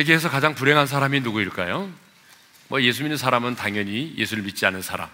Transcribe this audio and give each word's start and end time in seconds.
세계에서 0.00 0.30
가장 0.30 0.54
불행한 0.54 0.86
사람이 0.86 1.20
누구일까요? 1.20 1.90
뭐 2.68 2.80
예수 2.80 3.02
믿는 3.02 3.18
사람은 3.18 3.56
당연히 3.56 4.14
예수를 4.16 4.42
믿지 4.44 4.64
않은 4.64 4.80
사람. 4.80 5.10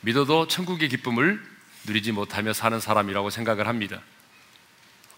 믿어도 0.00 0.48
천국의 0.48 0.88
기쁨을 0.88 1.42
누리지 1.84 2.12
못하며 2.12 2.54
사는 2.54 2.80
사람이라고 2.80 3.28
생각을 3.28 3.66
합니다. 3.66 4.00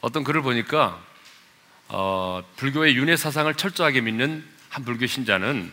어떤 0.00 0.24
글을 0.24 0.42
보니까 0.42 1.00
어, 1.88 2.42
불교의 2.56 2.96
윤회 2.96 3.16
사상을 3.16 3.54
철저하게 3.54 4.00
믿는 4.00 4.44
한 4.68 4.84
불교 4.84 5.06
신자는 5.06 5.70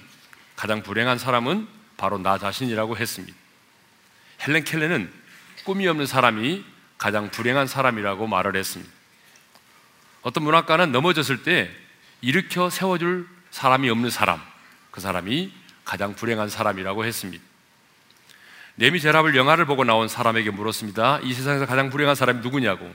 가장 0.56 0.84
불행한 0.84 1.18
사람은 1.18 1.68
바로 1.98 2.20
나 2.20 2.38
자신이라고 2.38 2.96
했습니다. 2.98 3.36
헬렌 4.46 4.64
켈레는 4.64 5.12
꿈이 5.64 5.88
없는 5.88 6.06
사람이 6.06 6.64
가장 7.00 7.32
불행한 7.32 7.66
사람이라고 7.66 8.28
말을 8.28 8.56
했습니다. 8.56 8.94
어떤 10.22 10.44
문학가는 10.44 10.92
넘어졌을 10.92 11.42
때 11.42 11.72
일으켜 12.22 12.70
세워줄 12.70 13.28
사람이 13.52 13.90
없는 13.90 14.10
사람, 14.10 14.42
그 14.92 15.02
사람이 15.02 15.52
가장 15.86 16.16
불행한 16.16 16.50
사람이라고 16.50 17.06
했습니다. 17.06 17.44
네미제라블 18.76 19.36
영화를 19.36 19.66
보고 19.66 19.84
나온 19.84 20.08
사람에게 20.08 20.52
물었습니다. 20.52 21.20
이 21.24 21.34
세상에서 21.34 21.66
가장 21.66 21.90
불행한 21.90 22.16
사람이 22.16 22.40
누구냐고. 22.42 22.90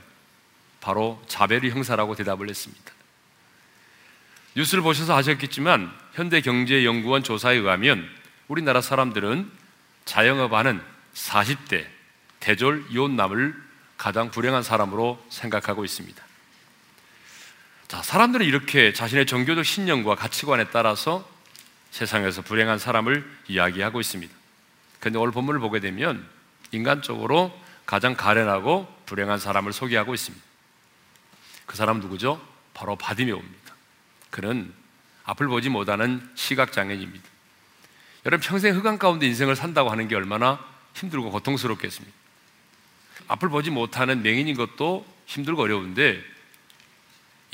바로 0.81 1.21
자베르 1.27 1.69
형사라고 1.69 2.15
대답을 2.15 2.49
했습니다. 2.49 2.91
뉴스를 4.55 4.83
보셔서 4.83 5.15
아셨겠지만 5.15 5.91
현대경제연구원 6.13 7.23
조사에 7.23 7.55
의하면 7.55 8.07
우리나라 8.47 8.81
사람들은 8.81 9.51
자영업하는 10.05 10.81
40대 11.13 11.85
대졸 12.39 12.85
이혼남을 12.91 13.55
가장 13.97 14.29
불행한 14.31 14.63
사람으로 14.63 15.23
생각하고 15.29 15.83
있습니다. 15.83 16.23
자, 17.87 18.01
사람들은 18.01 18.45
이렇게 18.45 18.93
자신의 18.93 19.27
종교적 19.27 19.63
신념과 19.63 20.15
가치관에 20.15 20.69
따라서 20.71 21.27
세상에서 21.91 22.41
불행한 22.41 22.79
사람을 22.79 23.29
이야기하고 23.47 24.01
있습니다. 24.01 24.33
그런데 24.99 25.19
오늘 25.19 25.31
본문을 25.31 25.59
보게 25.59 25.79
되면 25.79 26.27
인간적으로 26.71 27.57
가장 27.85 28.15
가련하고 28.15 28.91
불행한 29.05 29.37
사람을 29.37 29.71
소개하고 29.71 30.15
있습니다. 30.15 30.43
그 31.67 31.77
사람 31.77 31.99
누구죠? 31.99 32.41
바로 32.73 32.95
바디메오입니다. 32.95 33.75
그는 34.31 34.73
앞을 35.23 35.47
보지 35.47 35.69
못하는 35.69 36.27
시각장애인입니다. 36.33 37.23
여러분 38.25 38.47
평생 38.47 38.75
흑암 38.75 38.97
가운데 38.97 39.27
인생을 39.27 39.55
산다고 39.55 39.91
하는 39.91 40.07
게 40.07 40.15
얼마나 40.15 40.59
힘들고 40.95 41.29
고통스럽겠습니까? 41.29 42.15
앞을 43.27 43.49
보지 43.49 43.69
못하는 43.69 44.23
맹인인 44.23 44.55
것도 44.55 45.05
힘들고 45.27 45.61
어려운데 45.61 46.34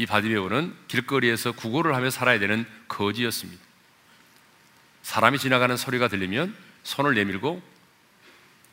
이 0.02 0.08
바디메오는 0.08 0.74
길거리에서 0.88 1.52
구걸을 1.52 1.94
하며 1.94 2.10
살아야 2.10 2.40
되는 2.40 2.66
거지였습니다. 2.88 3.62
사람이 5.04 5.38
지나가는 5.38 5.78
소리가 5.78 6.08
들리면 6.08 6.56
손을 6.82 7.14
내밀고 7.14 7.62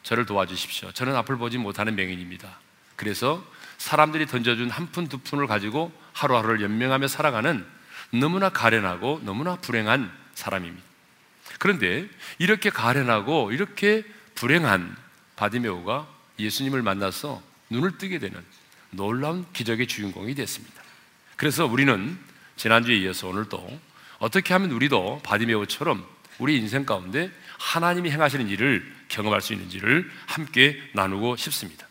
저를 0.04 0.24
도와주십시오. 0.24 0.92
저는 0.92 1.14
앞을 1.16 1.36
보지 1.36 1.58
못하는 1.58 1.96
맹인입니다. 1.96 2.58
그래서 2.96 3.44
사람들이 3.76 4.24
던져준 4.24 4.70
한 4.70 4.90
푼, 4.90 5.06
두 5.06 5.18
푼을 5.18 5.46
가지고 5.46 5.92
하루하루를 6.14 6.62
연명하며 6.62 7.08
살아가는 7.08 7.66
너무나 8.10 8.48
가련하고 8.48 9.20
너무나 9.22 9.56
불행한 9.56 10.10
사람입니다. 10.32 10.82
그런데 11.58 12.08
이렇게 12.38 12.70
가련하고 12.70 13.52
이렇게 13.52 14.02
불행한 14.34 14.96
바디메오가 15.36 16.08
예수님을 16.38 16.80
만나서 16.80 17.42
눈을 17.68 17.98
뜨게 17.98 18.18
되는 18.18 18.42
놀라운 18.92 19.44
기적의 19.52 19.88
주인공이 19.88 20.34
됐습니다. 20.34 20.87
그래서 21.38 21.66
우리는 21.66 22.18
지난주에 22.56 22.96
이어서 22.96 23.28
오늘도 23.28 23.80
어떻게 24.18 24.52
하면 24.54 24.72
우리도 24.72 25.20
바디메오처럼 25.22 26.04
우리 26.40 26.56
인생 26.58 26.84
가운데 26.84 27.30
하나님이 27.58 28.10
행하시는 28.10 28.48
일을 28.48 28.92
경험할 29.06 29.40
수 29.40 29.52
있는지를 29.52 30.10
함께 30.26 30.82
나누고 30.94 31.36
싶습니다. 31.36 31.86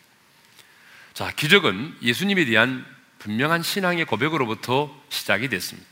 자, 1.13 1.31
기적은 1.31 1.96
예수님에 2.02 2.44
대한 2.44 2.86
분명한 3.19 3.63
신앙의 3.63 4.03
고백으로부터 4.03 4.94
시작이 5.07 5.47
됐습니다. 5.47 5.88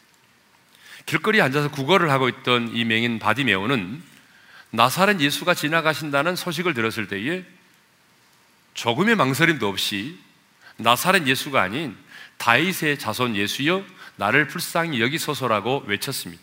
길거리에 1.06 1.42
앉아서 1.42 1.72
구걸을 1.72 2.12
하고 2.12 2.28
있던 2.28 2.76
이 2.76 2.84
맹인 2.84 3.20
바디메오는 3.20 4.04
나사렛 4.72 5.22
예수가 5.22 5.54
지나가신다는 5.54 6.36
소식을 6.36 6.74
들었을 6.74 7.08
때에 7.08 7.46
조금의 8.74 9.16
망설임도 9.16 9.66
없이 9.66 10.20
나사렛 10.76 11.26
예수가 11.26 11.62
아닌 11.62 11.96
다윗의 12.38 13.00
자손 13.00 13.36
예수여 13.36 13.84
나를 14.18 14.48
불쌍히 14.48 15.02
여기소서라고 15.02 15.84
외쳤습니다. 15.88 16.42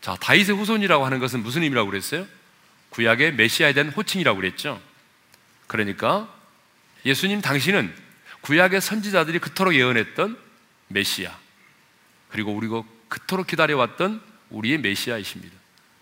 자, 0.00 0.16
다윗의 0.16 0.56
후손이라고 0.56 1.04
하는 1.04 1.18
것은 1.18 1.42
무슨 1.42 1.62
의미라고 1.62 1.90
그랬어요? 1.90 2.26
구약의 2.90 3.34
메시아에 3.34 3.72
대한 3.72 3.90
호칭이라고 3.90 4.36
그랬죠. 4.36 4.80
그러니까 5.66 6.28
예수님 7.04 7.40
당신은 7.40 7.94
구약의 8.40 8.80
선지자들이 8.80 9.38
그토록 9.38 9.74
예언했던 9.74 10.38
메시아. 10.88 11.36
그리고 12.30 12.52
우리가 12.52 12.82
그토록 13.08 13.46
기다려왔던 13.46 14.22
우리의 14.50 14.78
메시아이십니다. 14.78 15.54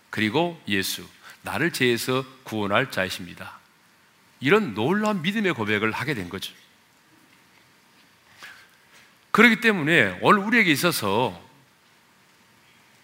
그리고 0.09 0.61
예수, 0.67 1.05
나를 1.41 1.71
죄에서 1.71 2.25
구원할 2.43 2.91
자이십니다. 2.91 3.59
이런 4.39 4.73
놀라운 4.73 5.21
믿음의 5.21 5.53
고백을 5.53 5.91
하게 5.91 6.13
된 6.13 6.29
거죠. 6.29 6.53
그렇기 9.31 9.61
때문에 9.61 10.17
오늘 10.21 10.39
우리에게 10.39 10.71
있어서 10.71 11.39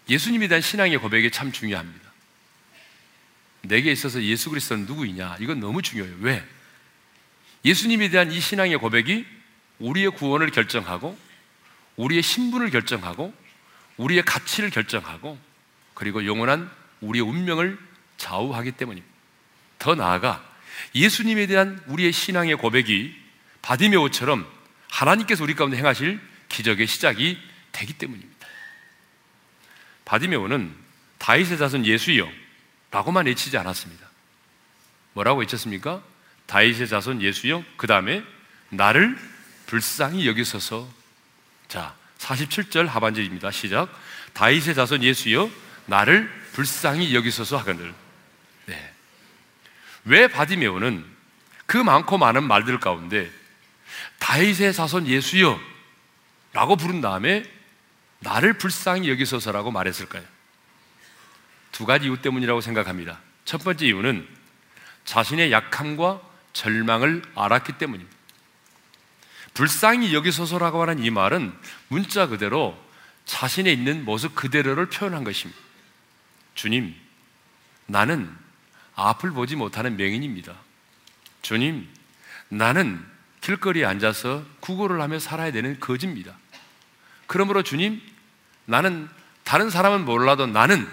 예수님에 0.08 0.48
대한 0.48 0.60
신앙의 0.60 0.98
고백이 0.98 1.30
참 1.30 1.52
중요합니다. 1.52 2.06
내게 3.62 3.90
있어서 3.92 4.22
예수 4.22 4.50
그리스도는 4.50 4.86
누구이냐? 4.86 5.36
이건 5.40 5.60
너무 5.60 5.82
중요해요. 5.82 6.16
왜? 6.20 6.44
예수님에 7.64 8.10
대한 8.10 8.30
이 8.30 8.40
신앙의 8.40 8.78
고백이 8.78 9.26
우리의 9.80 10.10
구원을 10.10 10.50
결정하고 10.50 11.18
우리의 11.96 12.22
신분을 12.22 12.70
결정하고 12.70 13.34
우리의 13.96 14.22
가치를 14.24 14.70
결정하고 14.70 15.38
그리고 15.94 16.24
영원한 16.26 16.70
우리의 17.00 17.24
운명을 17.24 17.78
좌우하기 18.18 18.72
때문입니다. 18.72 19.14
더 19.78 19.94
나아가 19.94 20.44
예수님에 20.94 21.46
대한 21.46 21.82
우리의 21.86 22.12
신앙의 22.12 22.56
고백이 22.56 23.14
바디메오처럼 23.62 24.55
하나님께서 24.96 25.44
우리 25.44 25.54
가운데 25.54 25.76
행하실 25.76 26.18
기적의 26.48 26.86
시작이 26.86 27.38
되기 27.72 27.92
때문입니다. 27.92 28.46
바디메오는 30.06 30.74
다윗의 31.18 31.58
자손 31.58 31.84
예수여 31.84 32.26
라고만 32.90 33.26
외치지 33.26 33.58
않았습니다. 33.58 34.06
뭐라고 35.12 35.40
외쳤습니까? 35.40 36.02
다윗의 36.46 36.88
자손 36.88 37.20
예수여 37.20 37.62
그 37.76 37.86
다음에 37.86 38.22
나를 38.70 39.18
불쌍히 39.66 40.26
여기소서 40.26 40.88
자 41.68 41.94
47절 42.18 42.86
하반절입니다. 42.86 43.50
시작 43.50 43.88
다윗의 44.32 44.74
자손 44.74 45.02
예수여 45.02 45.50
나를 45.86 46.30
불쌍히 46.52 47.14
여기소서 47.14 47.58
하거늘 47.58 47.92
네. 48.64 48.92
왜 50.04 50.28
바디메오는 50.28 51.04
그 51.66 51.76
많고 51.76 52.16
많은 52.16 52.44
말들 52.44 52.80
가운데 52.80 53.30
다윗의 54.18 54.72
자손 54.72 55.06
예수여 55.06 55.60
라고 56.52 56.76
부른 56.76 57.00
다음에 57.00 57.44
나를 58.20 58.54
불쌍히 58.54 59.08
여기소서라고 59.10 59.70
말했을까요? 59.70 60.24
두 61.72 61.84
가지 61.84 62.06
이유 62.06 62.20
때문이라고 62.22 62.60
생각합니다. 62.60 63.20
첫 63.44 63.62
번째 63.62 63.86
이유는 63.86 64.26
자신의 65.04 65.52
약함과 65.52 66.20
절망을 66.52 67.22
알았기 67.34 67.74
때문입니다. 67.74 68.16
불쌍히 69.54 70.14
여기소서라고 70.14 70.82
하는 70.82 71.02
이 71.02 71.10
말은 71.10 71.54
문자 71.88 72.26
그대로 72.26 72.76
자신의 73.26 73.72
있는 73.72 74.04
모습 74.04 74.34
그대로를 74.34 74.86
표현한 74.88 75.24
것입니다. 75.24 75.60
주님, 76.54 76.94
나는 77.86 78.34
앞을 78.94 79.32
보지 79.32 79.56
못하는 79.56 79.96
맹인입니다. 79.96 80.54
주님, 81.42 81.88
나는 82.48 83.04
길거리에 83.46 83.84
앉아서 83.84 84.44
구걸을 84.58 85.00
하며 85.00 85.20
살아야 85.20 85.52
되는 85.52 85.78
거지입니다. 85.78 86.36
그러므로 87.28 87.62
주님, 87.62 88.02
나는 88.64 89.08
다른 89.44 89.70
사람은 89.70 90.04
몰라도 90.04 90.48
나는 90.48 90.88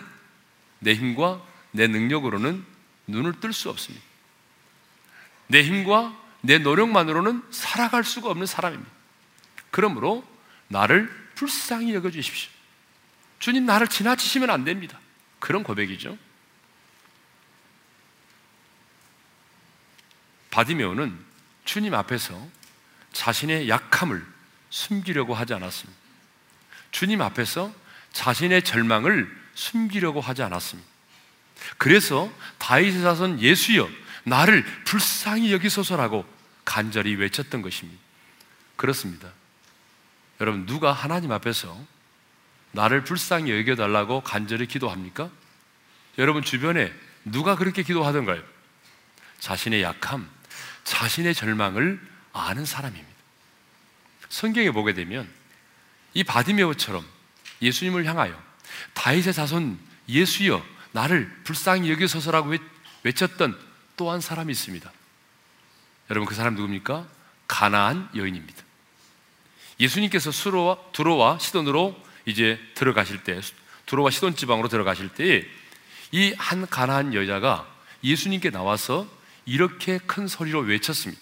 내 0.78 0.94
힘과 0.94 1.44
내 1.72 1.88
능력으로는 1.88 2.64
눈을 3.08 3.40
뜰 3.40 3.54
수 3.54 3.72
없습니다. 3.72 4.06
내 5.48 5.64
힘과 5.64 6.16
내 6.42 6.60
노력만으로는 6.60 7.42
살아갈 7.50 8.04
수가 8.04 8.30
없는 8.30 8.46
사람입니다. 8.46 8.92
그러므로 9.72 10.24
나를 10.68 11.10
불쌍히 11.34 11.96
여겨 11.96 12.12
주십시오. 12.12 12.52
주님, 13.40 13.66
나를 13.66 13.88
지나치시면 13.88 14.52
안 14.52 14.64
됩니다. 14.64 15.00
그런 15.40 15.64
고백이죠. 15.64 16.20
바디메오는 20.52 21.33
주님 21.66 21.94
앞에서 21.94 22.48
자신의 23.14 23.70
약함을 23.70 24.26
숨기려고 24.70 25.34
하지 25.34 25.54
않았습니다. 25.54 26.00
주님 26.92 27.22
앞에서 27.22 27.74
자신의 28.12 28.64
절망을 28.64 29.30
숨기려고 29.56 30.22
하지 30.22 30.44
않았습니다. 30.44 30.90
그래서 31.78 32.32
다윗의 32.58 33.02
자손 33.02 33.42
예수여 33.42 33.90
나를 34.24 34.64
불쌍히 34.86 35.52
여기소서라고 35.54 36.26
간절히 36.66 37.16
외쳤던 37.16 37.62
것입니다. 37.62 38.02
그렇습니다. 38.76 39.30
여러분 40.42 40.66
누가 40.66 40.92
하나님 40.92 41.32
앞에서 41.32 41.78
나를 42.72 43.04
불쌍히 43.04 43.52
여겨달라고 43.52 44.22
간절히 44.22 44.66
기도합니까? 44.66 45.30
여러분 46.18 46.44
주변에 46.44 46.92
누가 47.26 47.56
그렇게 47.56 47.84
기도하던가요? 47.84 48.42
자신의 49.40 49.84
약함, 49.84 50.30
자신의 50.84 51.34
절망을 51.36 52.00
아는 52.34 52.66
사람입니다. 52.66 53.14
성경에 54.30 54.72
보게 54.72 54.94
되면 54.94 55.30
이 56.14 56.24
바디메오처럼 56.24 57.06
예수님을 57.62 58.06
향하여 58.06 58.42
다윗의 58.94 59.34
자손 59.34 59.80
예수여 60.10 60.66
나를 60.92 61.32
불쌍히 61.44 61.90
여기소서라고 61.92 62.54
외쳤던 63.04 63.58
또 63.96 64.12
한 64.12 64.22
사람이 64.22 64.52
있습니다. 64.52 64.92
여러분 66.10 66.28
그 66.28 66.36
사람 66.36 66.56
누굽니까? 66.56 67.08
가나안 67.48 68.10
여인입니다. 68.16 68.64
예수님께서 69.80 70.32
수로와 70.32 70.78
두로와 70.92 71.40
시돈으로 71.40 71.96
이제 72.26 72.60
들어가실 72.76 73.24
때 73.24 73.40
두로와 73.86 74.10
시돈 74.12 74.36
지방으로 74.36 74.68
들어가실 74.68 75.10
때 75.10 75.48
이 76.14 76.34
한 76.38 76.68
가나안 76.68 77.16
여자가 77.16 77.68
예수님께 78.04 78.52
나와서 78.52 79.08
이렇게 79.46 79.98
큰 80.00 80.28
소리로 80.28 80.60
외쳤습니다. 80.62 81.22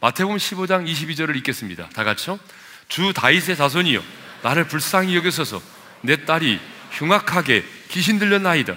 마태복음 0.00 0.36
15장 0.36 0.90
22절을 0.90 1.36
읽겠습니다. 1.36 1.88
다 1.90 2.04
같이요. 2.04 2.38
주 2.88 3.12
다윗의 3.12 3.56
자손이여 3.56 4.02
나를 4.42 4.66
불쌍히 4.66 5.14
여기소서 5.16 5.62
내 6.02 6.24
딸이 6.24 6.60
흉악하게 6.92 7.64
귀신 7.88 8.18
들렸나이다. 8.18 8.76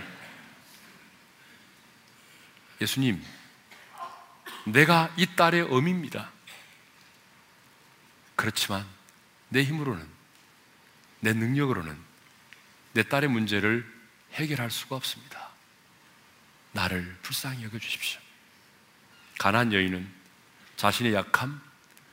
예수님, 2.81 3.23
내가 4.65 5.13
이 5.17 5.25
딸의 5.35 5.61
어미입니다. 5.69 6.29
그렇지만 8.35 8.85
내 9.49 9.63
힘으로는, 9.63 10.05
내 11.21 11.33
능력으로는 11.33 11.97
내 12.93 13.03
딸의 13.03 13.29
문제를 13.29 13.85
해결할 14.33 14.69
수가 14.69 14.95
없습니다. 14.95 15.42
나를 16.73 17.15
불쌍히 17.21 17.63
여겨 17.63 17.79
주십시오. 17.79 18.19
가난 19.39 19.73
여인은 19.73 20.07
자신의 20.75 21.13
약함, 21.13 21.61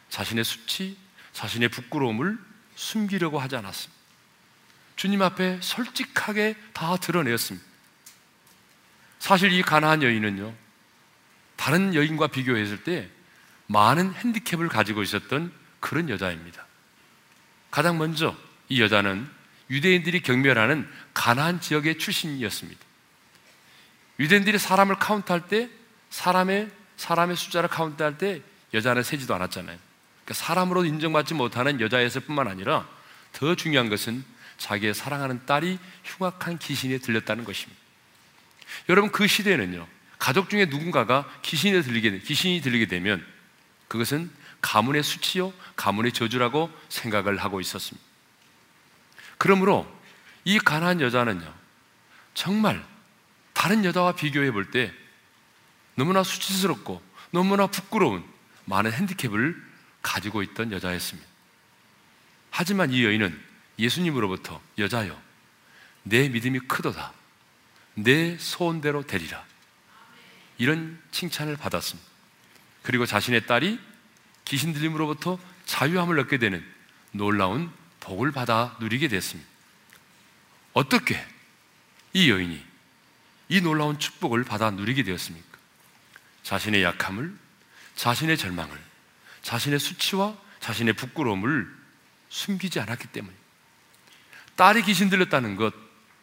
자신의 0.09 0.45
수치, 0.45 0.97
자신의 1.33 1.69
부끄러움을 1.71 2.39
숨기려고 2.77 3.39
하지 3.39 3.57
않았습니다. 3.57 4.01
주님 4.97 5.23
앞에 5.23 5.59
솔직하게 5.62 6.57
다 6.73 6.97
드러내었습니다. 6.97 7.67
사실 9.19 9.53
이 9.53 9.62
가나안 9.62 10.03
여인은요, 10.03 10.55
다른 11.56 11.95
여인과 11.95 12.29
비교했을 12.29 12.85
때 12.85 13.09
많은 13.67 14.15
핸디캡을 14.15 14.69
가지고 14.69 15.03
있었던 15.03 15.53
그런 15.79 16.09
여자입니다. 16.09 16.67
가장 17.71 17.99
먼저 17.99 18.37
이 18.69 18.81
여자는 18.81 19.29
유대인들이 19.71 20.21
경멸하는 20.21 20.91
가나안 21.15 21.61
지역의 21.61 21.99
출신이었습니다. 21.99 22.90
유대인들이 24.20 24.58
사람을 24.58 24.96
카운트할 24.96 25.49
때 25.49 25.69
사람의 26.11 26.70
사람의 26.96 27.37
숫자를 27.37 27.70
카운트할 27.70 28.19
때 28.19 28.43
여자는 28.75 29.02
세지도 29.02 29.34
않았잖아요. 29.34 29.78
그러니까 30.25 30.34
사람으로 30.34 30.84
인정받지 30.84 31.32
못하는 31.32 31.81
여자였을 31.81 32.20
뿐만 32.20 32.46
아니라 32.46 32.87
더 33.32 33.55
중요한 33.55 33.88
것은 33.88 34.22
자기의 34.58 34.93
사랑하는 34.93 35.46
딸이 35.46 35.78
흉악한 36.05 36.58
귀신에 36.58 36.99
들렸다는 36.99 37.44
것입니다. 37.44 37.81
여러분 38.90 39.11
그 39.11 39.26
시대에는요 39.26 39.88
가족 40.19 40.50
중에 40.50 40.67
누군가가 40.67 41.26
귀신에 41.40 41.81
들리게 41.81 42.19
귀신이 42.19 42.61
들리게 42.61 42.87
되면 42.87 43.25
그것은 43.88 44.31
가문의 44.61 45.02
수치요 45.02 45.55
가문의 45.75 46.12
저주라고 46.12 46.70
생각을 46.90 47.38
하고 47.38 47.62
있었습니다. 47.62 48.06
그러므로 49.38 49.90
이 50.44 50.58
가난한 50.58 51.00
여자는요 51.00 51.55
정말 52.34 52.84
다른 53.61 53.85
여자와 53.85 54.12
비교해 54.12 54.51
볼 54.53 54.71
때 54.71 54.91
너무나 55.95 56.23
수치스럽고 56.23 57.03
너무나 57.31 57.67
부끄러운 57.67 58.25
많은 58.65 58.91
핸디캡을 58.91 59.55
가지고 60.01 60.43
있던 60.43 60.73
여자였습니다. 60.73 61.29
하지만 62.51 62.91
이 62.91 63.05
여인은 63.05 63.39
예수님으로부터 63.79 64.62
여자여, 64.79 65.21
내 66.05 66.31
믿음이 66.31 66.61
크도다. 66.61 67.12
내 67.97 68.39
소원대로 68.39 69.07
되리라. 69.07 69.45
이런 70.56 70.99
칭찬을 71.11 71.59
받았습니다. 71.59 72.09
그리고 72.83 73.05
자신의 73.05 73.47
딸이 73.47 73.79
귀신 74.47 74.73
들림으로부터 74.73 75.39
자유함을 75.67 76.19
얻게 76.19 76.39
되는 76.39 76.65
놀라운 77.13 77.71
복을 78.01 78.33
받아 78.33 78.75
누리게 78.81 79.09
됐습니다. 79.09 79.47
어떻게 80.73 81.23
이 82.15 82.31
여인이 82.31 82.69
이 83.50 83.61
놀라운 83.61 83.99
축복을 83.99 84.44
받아 84.44 84.70
누리게 84.70 85.02
되었습니까? 85.02 85.58
자신의 86.44 86.85
약함을, 86.85 87.37
자신의 87.97 88.38
절망을, 88.38 88.81
자신의 89.43 89.81
수치와 89.81 90.37
자신의 90.61 90.94
부끄러움을 90.94 91.69
숨기지 92.29 92.79
않았기 92.79 93.08
때문에 93.08 93.35
딸이 94.55 94.82
귀신 94.82 95.11
들렸다는 95.11 95.56
것 95.56 95.75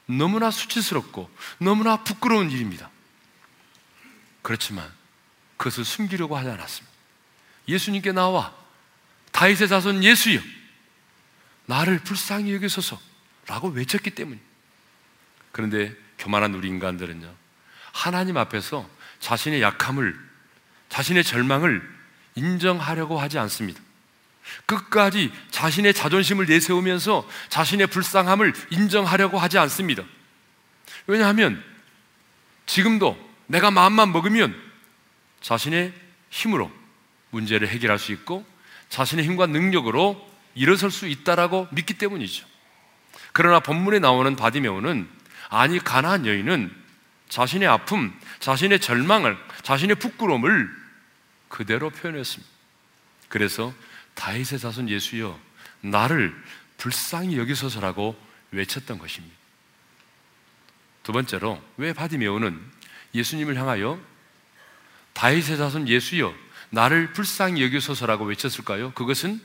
너무나 0.06 0.51
수치스럽고 0.51 1.29
너무나 1.57 2.01
부끄러운 2.03 2.50
일입니다. 2.50 2.89
그렇지만 4.41 4.89
그것을 5.57 5.83
숨기려고 5.83 6.38
하지 6.38 6.50
않았습니다. 6.50 6.95
예수님께 7.68 8.13
나와 8.13 8.56
다윗의 9.33 9.68
자손 9.68 10.01
예수여 10.01 10.39
나를 11.65 12.00
불쌍히 12.00 12.53
여기소서 12.53 12.97
라고 13.47 13.68
외쳤기 13.68 14.12
때문에 14.12 14.39
그런데 15.51 16.06
교만한 16.18 16.54
우리 16.54 16.68
인간들은요 16.68 17.33
하나님 17.92 18.38
앞에서 18.38 18.88
자신의 19.19 19.62
약함을 19.62 20.18
자신의 20.90 21.24
절망을 21.24 21.97
인정하려고 22.36 23.19
하지 23.19 23.40
않습니다. 23.40 23.81
끝까지 24.66 25.31
자신의 25.52 25.94
자존심을 25.94 26.45
내세우면서 26.45 27.28
자신의 27.50 27.88
불쌍함을 27.88 28.54
인정하려고 28.69 29.38
하지 29.38 29.57
않습니다. 29.57 30.04
왜냐하면 31.07 31.62
지금도 32.66 33.18
내가 33.47 33.71
마음만 33.71 34.12
먹으면 34.12 34.56
자신의 35.42 35.94
힘으로 36.30 36.71
문제를 37.31 37.68
해결할 37.68 38.00
수 38.00 38.12
있고 38.12 38.45
자신의 38.90 39.26
힘과 39.26 39.47
능력으로 39.47 40.26
일어설 40.56 40.92
수 40.92 41.07
있다라고 41.07 41.68
믿기 41.71 41.94
때문이죠. 41.95 42.45
그러나 43.33 43.59
본문에 43.59 44.00
나오는 44.00 44.36
바디메오는 44.36 45.17
아니 45.49 45.80
가나안 45.80 46.25
여인은 46.25 46.73
자신의 47.30 47.68
아픔, 47.68 48.18
자신의 48.39 48.80
절망을, 48.80 49.37
자신의 49.63 49.97
부끄러움을 49.97 50.69
그대로 51.49 51.89
표현했습니다. 51.89 52.51
그래서 53.30 53.73
다윗의 54.16 54.59
자손 54.59 54.89
예수여 54.89 55.39
나를 55.81 56.33
불쌍히 56.77 57.37
여기소서라고 57.37 58.18
외쳤던 58.51 58.97
것입니다. 58.97 59.35
두 61.04 61.11
번째로 61.11 61.61
왜 61.77 61.94
바디메오는 61.94 62.59
예수님을 63.13 63.57
향하여 63.57 63.99
다윗의 65.13 65.57
자손 65.57 65.87
예수여 65.87 66.33
나를 66.69 67.13
불쌍히 67.13 67.63
여기소서라고 67.63 68.25
외쳤을까요? 68.25 68.92
그것은 68.92 69.42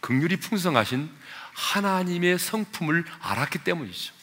극률이 0.00 0.36
풍성하신 0.38 1.10
하나님의 1.52 2.38
성품을 2.38 3.04
알았기 3.20 3.58
때문이죠. 3.58 4.21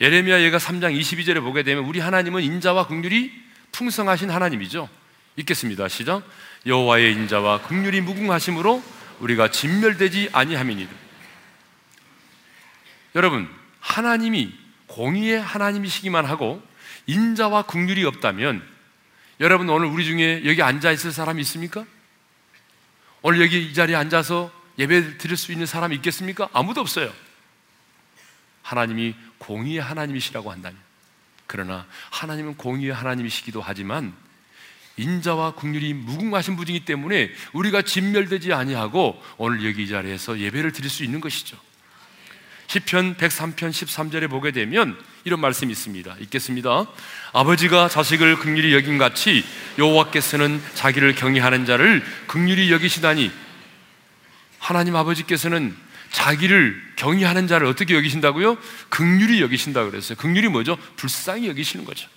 예레미야 0.00 0.40
예가 0.42 0.58
3장 0.58 0.98
22절에 0.98 1.40
보게 1.40 1.62
되면 1.62 1.84
우리 1.84 1.98
하나님은 1.98 2.42
인자와 2.42 2.86
극률이 2.86 3.32
풍성하신 3.72 4.30
하나님이죠. 4.30 4.88
읽겠습니다. 5.36 5.88
시작. 5.88 6.22
여호와의 6.66 7.12
인자와 7.12 7.62
긍휼이 7.62 8.00
무궁하심으로 8.02 8.82
우리가 9.20 9.50
진멸되지 9.50 10.30
아니함이니라. 10.32 10.90
여러분, 13.14 13.48
하나님이 13.80 14.52
공의의 14.86 15.40
하나님이시기만 15.40 16.24
하고 16.24 16.62
인자와 17.06 17.62
긍휼이 17.62 18.04
없다면 18.04 18.62
여러분 19.40 19.68
오늘 19.68 19.86
우리 19.86 20.04
중에 20.04 20.42
여기 20.44 20.62
앉아 20.62 20.90
있을 20.92 21.12
사람이 21.12 21.40
있습니까? 21.42 21.84
오늘 23.22 23.40
여기 23.40 23.66
이 23.66 23.74
자리에 23.74 23.96
앉아서 23.96 24.50
예배 24.78 25.18
드릴 25.18 25.36
수 25.36 25.52
있는 25.52 25.66
사람이 25.66 25.94
있겠습니까? 25.96 26.48
아무도 26.52 26.80
없어요. 26.80 27.12
하나님이 28.62 29.14
공의의 29.38 29.80
하나님이시라고 29.80 30.50
한다면. 30.50 30.78
그러나 31.46 31.86
하나님은 32.10 32.56
공의의 32.56 32.92
하나님이시기도 32.92 33.62
하지만 33.62 34.14
인자와 34.98 35.52
국률이 35.52 35.94
무궁하신 35.94 36.56
분이기 36.56 36.84
때문에 36.84 37.30
우리가 37.52 37.82
진멸되지 37.82 38.52
아니하고 38.52 39.22
오늘 39.36 39.64
여기 39.64 39.84
이 39.84 39.88
자리에서 39.88 40.38
예배를 40.38 40.72
드릴 40.72 40.90
수 40.90 41.04
있는 41.04 41.20
것이죠. 41.20 41.56
시편 42.66 43.16
103편 43.16 43.70
13절에 43.70 44.28
보게 44.28 44.50
되면 44.50 44.98
이런 45.24 45.40
말씀이 45.40 45.72
있습니다. 45.72 46.16
읽겠습니다. 46.20 46.86
아버지가 47.32 47.88
자식을 47.88 48.36
극률히 48.36 48.74
여긴 48.74 48.98
같이 48.98 49.42
여호와께서는 49.78 50.60
자기를 50.74 51.14
경외하는 51.14 51.64
자를 51.64 52.04
극률히 52.26 52.70
여기시다니 52.70 53.32
하나님 54.58 54.96
아버지께서는 54.96 55.74
자기를 56.10 56.87
경외하는 56.98 57.46
자를 57.46 57.66
어떻게 57.66 57.94
여기신다고요? 57.94 58.58
극률히 58.88 59.40
여기신다 59.40 59.84
그랬어요. 59.84 60.18
극률이 60.18 60.48
뭐죠? 60.48 60.76
불쌍히 60.96 61.48
여기시는 61.48 61.84
거죠. 61.84 62.08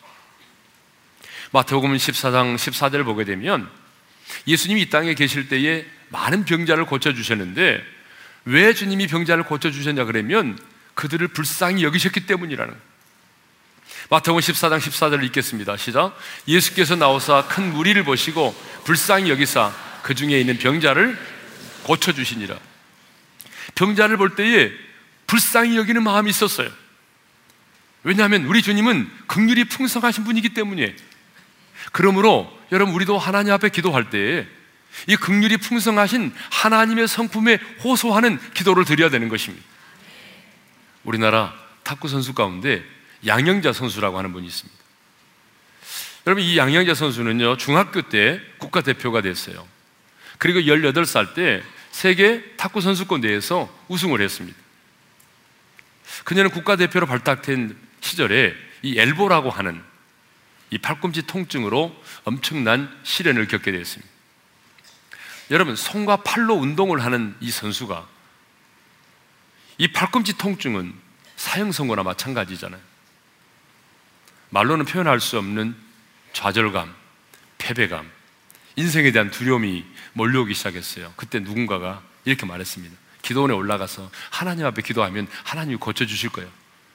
마태복음 1.51 1.95
14장 1.95 2.55
14절 2.55 3.05
보게 3.05 3.23
되면 3.23 3.69
예수님이 4.47 4.81
이 4.81 4.89
땅에 4.89 5.13
계실 5.13 5.49
때에 5.49 5.85
많은 6.09 6.45
병자를 6.45 6.85
고쳐 6.85 7.13
주셨는데 7.13 7.83
왜 8.45 8.73
주님이 8.73 9.07
병자를 9.07 9.43
고쳐 9.43 9.69
주셨냐 9.69 10.05
그러면 10.05 10.57
그들을 10.95 11.27
불쌍히 11.27 11.83
여기셨기 11.83 12.25
때문이라는 12.25 12.73
마태복음 14.09 14.41
14장 14.41 14.79
14절을 14.79 15.23
읽겠습니다. 15.25 15.77
시작. 15.77 16.17
예수께서 16.47 16.95
나오사 16.95 17.45
큰 17.47 17.71
무리를 17.71 18.03
보시고 18.03 18.55
불쌍히 18.83 19.29
여기사 19.29 19.71
그 20.01 20.15
중에 20.15 20.39
있는 20.39 20.57
병자를 20.57 21.17
고쳐 21.83 22.11
주시니라. 22.13 22.70
병자를 23.75 24.17
볼 24.17 24.35
때에 24.35 24.71
불쌍히 25.27 25.77
여기는 25.77 26.03
마음이 26.03 26.29
있었어요. 26.29 26.69
왜냐하면 28.03 28.45
우리 28.45 28.61
주님은 28.61 29.09
극률이 29.27 29.65
풍성하신 29.65 30.23
분이기 30.23 30.49
때문에 30.49 30.95
그러므로 31.91 32.51
여러분 32.71 32.93
우리도 32.95 33.17
하나님 33.17 33.53
앞에 33.53 33.69
기도할 33.69 34.09
때에 34.09 34.47
이 35.07 35.15
극률이 35.15 35.57
풍성하신 35.57 36.33
하나님의 36.51 37.07
성품에 37.07 37.59
호소하는 37.83 38.39
기도를 38.53 38.85
드려야 38.85 39.09
되는 39.09 39.29
것입니다. 39.29 39.65
우리나라 41.03 41.53
탁구 41.83 42.07
선수 42.07 42.33
가운데 42.33 42.83
양영자 43.25 43.73
선수라고 43.73 44.17
하는 44.17 44.33
분이 44.33 44.47
있습니다. 44.47 44.81
여러분 46.27 46.43
이 46.43 46.57
양영자 46.57 46.93
선수는요 46.93 47.57
중학교 47.57 48.01
때 48.01 48.41
국가대표가 48.57 49.21
됐어요. 49.21 49.67
그리고 50.37 50.59
18살 50.59 51.33
때 51.33 51.63
세계 51.91 52.55
탁구 52.57 52.81
선수권 52.81 53.21
대회에서 53.21 53.69
우승을 53.87 54.21
했습니다. 54.21 54.57
그녀는 56.23 56.49
국가대표로 56.51 57.05
발탁된 57.05 57.77
시절에 58.01 58.55
이 58.81 58.99
엘보라고 58.99 59.49
하는 59.49 59.81
이 60.71 60.77
팔꿈치 60.77 61.23
통증으로 61.23 61.95
엄청난 62.23 62.89
시련을 63.03 63.47
겪게 63.47 63.71
되었습니다. 63.71 64.11
여러분, 65.51 65.75
손과 65.75 66.23
팔로 66.23 66.55
운동을 66.55 67.03
하는 67.03 67.35
이 67.41 67.51
선수가 67.51 68.07
이 69.77 69.91
팔꿈치 69.91 70.37
통증은 70.37 70.93
사형선고나 71.35 72.03
마찬가지잖아요. 72.03 72.81
말로는 74.49 74.85
표현할 74.85 75.19
수 75.19 75.37
없는 75.37 75.75
좌절감, 76.33 76.93
패배감, 77.57 78.09
인생에 78.75 79.11
대한 79.11 79.31
두려움이 79.31 79.85
몰려오기 80.13 80.53
시작했어요. 80.53 81.13
그때 81.15 81.39
누군가가 81.39 82.01
이렇게 82.25 82.45
말했습니다. 82.45 82.95
기도원에 83.21 83.53
올라가서 83.53 84.09
하나님 84.29 84.65
앞에 84.65 84.81
기도하면 84.81 85.27
하나님이 85.43 85.77
고쳐주실 85.77 86.31
거예요. 86.31 86.49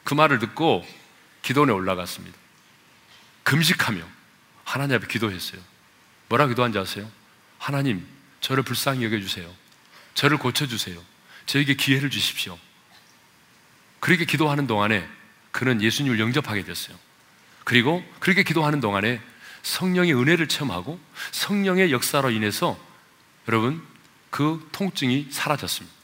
그 0.05 0.15
말을 0.15 0.39
듣고 0.39 0.87
기도원에 1.43 1.73
올라갔습니다. 1.73 2.37
금식하며 3.45 4.03
하나님 4.65 4.97
앞에 4.97 5.07
기도했어요. 5.07 5.61
뭐라 6.29 6.49
기도한지 6.49 6.79
아세요? 6.79 7.09
하나님, 7.59 8.07
저를 8.41 8.63
불쌍히 8.65 9.05
여겨주세요. 9.05 9.49
저를 10.15 10.39
고쳐주세요. 10.39 11.01
저에게 11.47 11.75
기회를 11.75 12.11
주십시오. 12.11 12.59
그렇게 14.01 14.25
기도하는 14.25 14.67
동안에 14.67 15.09
그는 15.53 15.81
예수님을 15.81 16.19
영접하게 16.21 16.65
됐어요. 16.65 16.97
그리고 17.65 18.05
그렇게 18.21 18.43
기도하는 18.43 18.81
동안에 18.81 19.21
성령의 19.63 20.15
은혜를 20.15 20.49
체험하고 20.49 21.01
성령의 21.33 21.93
역사로 21.93 22.31
인해서 22.31 22.79
여러분 23.49 23.83
그 24.31 24.69
통증이 24.73 25.29
사라졌습니다. 25.31 25.95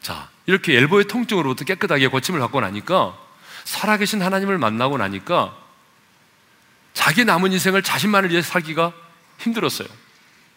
자, 0.00 0.28
이렇게 0.46 0.76
엘보의 0.76 1.04
통증으로부터 1.06 1.64
깨끗하게 1.64 2.08
고침을 2.08 2.40
받고 2.40 2.60
나니까 2.60 3.16
살아계신 3.64 4.22
하나님을 4.22 4.58
만나고 4.58 4.98
나니까 4.98 5.56
자기 6.94 7.24
남은 7.24 7.52
인생을 7.52 7.82
자신만을 7.82 8.30
위해 8.30 8.42
살기가 8.42 8.92
힘들었어요. 9.38 9.88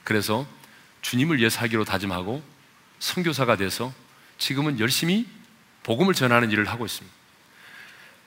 그래서 0.04 0.46
주님을 1.02 1.38
위해 1.38 1.50
살기로 1.50 1.86
다짐하고 1.86 2.44
선교사가 3.00 3.56
돼서 3.56 3.94
지금은 4.38 4.80
열심히 4.80 5.28
복음을 5.84 6.14
전하는 6.14 6.52
일을 6.52 6.70
하고 6.70 6.86
있습니다. 6.86 7.16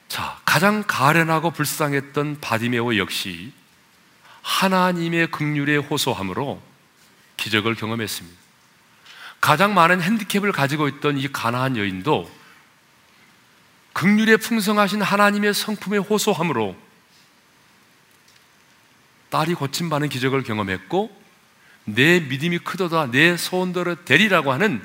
자, 0.09 0.38
가장 0.45 0.85
가련하고 0.87 1.50
불쌍했던 1.50 2.40
바디메오 2.40 2.97
역시 2.97 3.52
하나님의 4.42 5.30
극률에 5.30 5.76
호소함으로 5.76 6.62
기적을 7.37 7.75
경험했습니다. 7.75 8.37
가장 9.40 9.75
많은 9.75 10.02
핸디캡을 10.02 10.52
가지고 10.52 10.88
있던 10.88 11.19
이 11.19 11.28
가나안 11.28 11.76
여인도 11.76 12.31
극률에 13.93 14.37
풍성하신 14.37 15.02
하나님의 15.02 15.55
성품에 15.55 15.99
호소함으로 15.99 16.76
딸이 19.31 19.55
고침받는 19.55 20.09
기적을 20.09 20.43
경험했고 20.43 21.26
내 21.85 22.21
믿음이 22.21 22.59
크도다 22.59 23.11
내 23.11 23.37
소원대로 23.37 24.05
되리라고 24.05 24.52
하는 24.52 24.85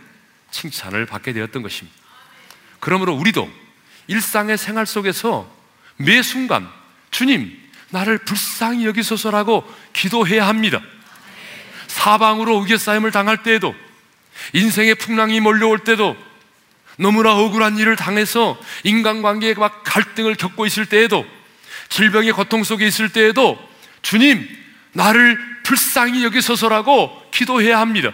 칭찬을 0.52 1.06
받게 1.06 1.34
되었던 1.34 1.62
것입니다. 1.62 1.98
그러므로 2.80 3.16
우리도 3.16 3.50
일상의 4.08 4.58
생활 4.58 4.86
속에서 4.86 5.50
매 5.98 6.22
순간 6.22 6.70
주님 7.10 7.58
나를 7.90 8.20
불쌍히 8.20 8.86
여기소서라고 8.86 9.64
기도해야 9.94 10.48
합니다. 10.48 10.82
사방으로 12.02 12.58
우겨싸임을 12.62 13.12
당할 13.12 13.44
때에도 13.44 13.76
인생의 14.54 14.96
풍랑이 14.96 15.40
몰려올 15.40 15.80
때도 15.80 16.18
너무나 16.98 17.36
억울한 17.36 17.78
일을 17.78 17.96
당해서 17.96 18.60
인간관계에 18.84 19.54
막 19.54 19.84
갈등을 19.84 20.34
겪고 20.34 20.66
있을 20.66 20.88
때에도 20.88 21.26
질병의 21.90 22.32
고통 22.32 22.64
속에 22.64 22.88
있을 22.88 23.10
때에도 23.10 23.58
주님 24.02 24.48
나를 24.94 25.38
불쌍히 25.64 26.24
여기소서라고 26.24 27.30
기도해야 27.30 27.80
합니다. 27.80 28.12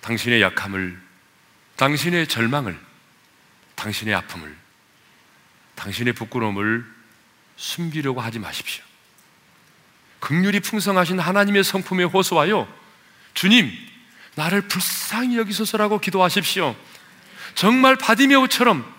당신의 0.00 0.42
약함을, 0.42 1.00
당신의 1.74 2.28
절망을, 2.28 2.78
당신의 3.74 4.14
아픔을, 4.14 4.54
당신의 5.74 6.12
부끄러움을 6.12 6.84
숨기려고 7.56 8.20
하지 8.20 8.38
마십시오. 8.38 8.84
극률이 10.24 10.60
풍성하신 10.60 11.20
하나님의 11.20 11.62
성품에 11.64 12.04
호소하여 12.04 12.66
주님, 13.34 13.70
나를 14.36 14.62
불쌍히 14.62 15.36
여기소서라고 15.36 16.00
기도하십시오. 16.00 16.74
정말 17.54 17.96
바디메오처럼 17.96 18.90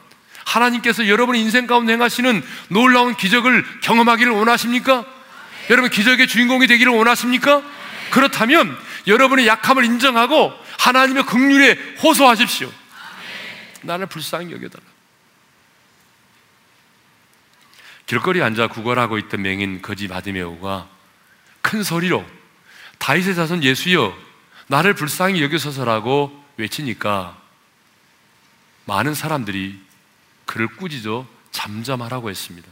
하나님께서 0.45 1.07
여러분의 1.07 1.41
인생 1.41 1.65
가운데 1.65 1.93
행하시는 1.93 2.43
놀라운 2.69 3.17
기적을 3.17 3.65
경험하기를 3.81 4.31
원하십니까? 4.33 5.03
여러분 5.71 5.89
기적의 5.89 6.27
주인공이 6.27 6.67
되기를 6.67 6.91
원하십니까? 6.93 7.63
그렇다면 8.11 8.77
여러분의 9.07 9.47
약함을 9.47 9.83
인정하고 9.83 10.53
하나님의 10.77 11.25
긍휼에 11.25 11.95
호소하십시오. 12.03 12.71
나를 13.81 14.05
불쌍히 14.05 14.51
여겨달라. 14.51 14.85
길거리 18.05 18.43
앉아 18.43 18.67
구걸하고 18.67 19.17
있던 19.17 19.41
맹인 19.41 19.81
거지 19.81 20.07
바디메오가 20.07 20.94
큰 21.65 21.81
소리로 21.81 22.23
다윗의 22.99 23.33
자손 23.33 23.63
예수여 23.63 24.15
나를 24.67 24.93
불쌍히 24.93 25.41
여기소서라고 25.41 26.45
외치니까 26.57 27.35
많은 28.85 29.15
사람들이 29.15 29.81
그를 30.45 30.67
꾸짖어 30.67 31.25
잠잠하라고 31.49 32.29
했습니다. 32.29 32.69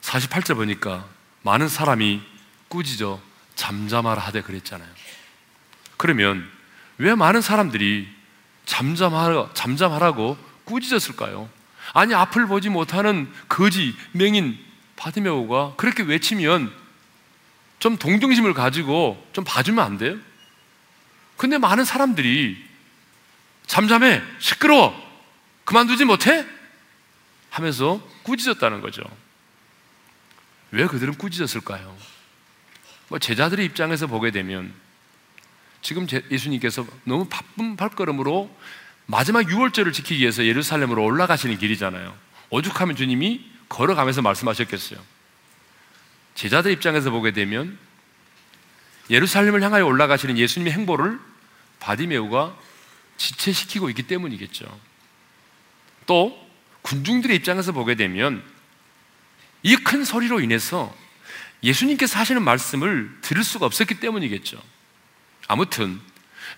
48절 0.00 0.54
보니까 0.54 1.08
많은 1.42 1.66
사람이 1.66 2.22
꾸짖어 2.68 3.20
잠잠하라 3.56 4.22
하되 4.22 4.40
그랬잖아요. 4.40 4.88
그러면 5.96 6.48
왜 6.98 7.16
많은 7.16 7.40
사람들이 7.40 8.08
잠잠하라, 8.64 9.50
잠잠하라고 9.54 10.38
꾸짖었을까요? 10.66 11.48
아니, 11.94 12.14
앞을 12.14 12.46
보지 12.46 12.68
못하는 12.68 13.30
거지, 13.48 13.96
맹인, 14.12 14.56
바디메오가 14.94 15.74
그렇게 15.76 16.04
외치면 16.04 16.83
좀 17.84 17.98
동정심을 17.98 18.54
가지고 18.54 19.22
좀 19.34 19.44
봐주면 19.44 19.84
안 19.84 19.98
돼요? 19.98 20.16
근데 21.36 21.58
많은 21.58 21.84
사람들이 21.84 22.56
잠잠해, 23.66 24.22
시끄러워, 24.38 24.94
그만두지 25.66 26.06
못해? 26.06 26.46
하면서 27.50 28.00
꾸짖었다는 28.22 28.80
거죠. 28.80 29.02
왜 30.70 30.86
그들은 30.86 31.18
꾸짖었을까요? 31.18 31.94
뭐 33.08 33.18
제자들의 33.18 33.62
입장에서 33.66 34.06
보게 34.06 34.30
되면 34.30 34.72
지금 35.82 36.06
예수님께서 36.30 36.86
너무 37.04 37.26
바쁜 37.28 37.76
발걸음으로 37.76 38.50
마지막 39.04 39.46
유월절을 39.46 39.92
지키기 39.92 40.22
위해서 40.22 40.46
예루살렘으로 40.46 41.04
올라가시는 41.04 41.58
길이잖아요. 41.58 42.16
오죽하면 42.48 42.96
주님이 42.96 43.44
걸어가면서 43.68 44.22
말씀하셨겠어요. 44.22 45.13
제자들 46.34 46.72
입장에서 46.72 47.10
보게 47.10 47.32
되면 47.32 47.78
예루살렘을 49.10 49.62
향하여 49.62 49.84
올라가시는 49.84 50.38
예수님의 50.38 50.72
행보를 50.72 51.18
바디메우가 51.80 52.56
지체시키고 53.16 53.88
있기 53.90 54.04
때문이겠죠. 54.04 54.80
또 56.06 56.50
군중들의 56.82 57.36
입장에서 57.36 57.72
보게 57.72 57.94
되면 57.94 58.42
이 59.62 59.76
큰 59.76 60.04
소리로 60.04 60.40
인해서 60.40 60.94
예수님께서 61.62 62.18
하시는 62.18 62.42
말씀을 62.42 63.10
들을 63.22 63.42
수가 63.42 63.64
없었기 63.66 64.00
때문이겠죠. 64.00 64.62
아무튼 65.48 66.00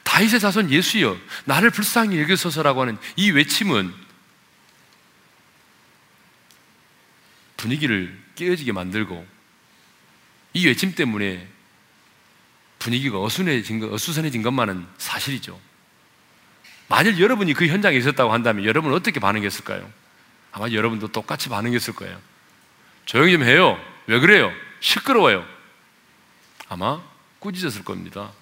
다윗의 0.02 0.40
자손 0.40 0.70
예수여 0.70 1.16
나를 1.44 1.70
불쌍히 1.70 2.20
여기소서라고 2.20 2.80
하는 2.82 2.98
이 3.14 3.30
외침은 3.30 3.94
분위기를 7.56 8.18
깨어지게 8.34 8.72
만들고 8.72 9.35
이 10.56 10.66
외침 10.66 10.94
때문에 10.94 11.46
분위기가 12.78 13.20
어수선해진, 13.20 13.78
것, 13.78 13.92
어수선해진 13.92 14.40
것만은 14.40 14.86
사실이죠. 14.96 15.60
만일 16.88 17.20
여러분이 17.20 17.52
그 17.52 17.66
현장에 17.66 17.94
있었다고 17.98 18.32
한다면 18.32 18.64
여러분은 18.64 18.96
어떻게 18.96 19.20
반응했을까요? 19.20 19.86
아마 20.52 20.70
여러분도 20.70 21.08
똑같이 21.08 21.50
반응했을 21.50 21.94
거예요. 21.94 22.18
조용히 23.04 23.32
좀 23.32 23.42
해요. 23.42 23.78
왜 24.06 24.18
그래요? 24.18 24.50
시끄러워요. 24.80 25.44
아마 26.70 27.02
꾸짖었을 27.40 27.84
겁니다. 27.84 28.32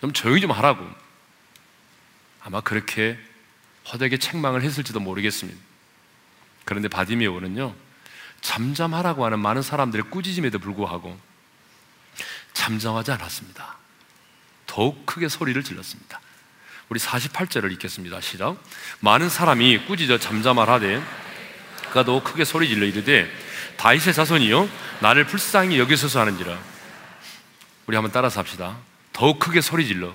좀 0.00 0.12
조용히 0.12 0.40
좀 0.40 0.52
하라고. 0.52 0.88
아마 2.40 2.60
그렇게 2.60 3.18
허되게 3.90 4.18
책망을 4.18 4.62
했을지도 4.62 5.00
모르겠습니다. 5.00 5.58
그런데 6.64 6.86
바디메오는요, 6.86 7.74
잠잠하라고 8.42 9.24
하는 9.24 9.40
많은 9.40 9.62
사람들의 9.62 10.08
꾸짖음에도 10.10 10.60
불구하고 10.60 11.18
잠잠하지 12.68 13.12
않았습니다. 13.12 13.76
더욱 14.66 15.06
크게 15.06 15.28
소리를 15.28 15.62
질렀습니다. 15.62 16.20
우리 16.90 17.00
48절을 17.00 17.72
읽겠습니다. 17.72 18.20
시작. 18.20 18.62
많은 19.00 19.30
사람이 19.30 19.86
꾸짖어 19.86 20.18
잠잠하라되 20.18 21.02
그가 21.88 22.04
더욱 22.04 22.24
크게 22.24 22.44
소리 22.44 22.68
질러 22.68 22.84
이르되 22.84 23.30
다윗의 23.78 24.12
자손이요 24.12 24.68
나를 25.00 25.24
불쌍히 25.24 25.78
여기소서 25.78 26.20
하는지라. 26.20 26.58
우리 27.86 27.96
한번 27.96 28.12
따라서 28.12 28.40
합시다. 28.40 28.76
더욱 29.14 29.38
크게 29.38 29.62
소리 29.62 29.86
질러. 29.86 30.14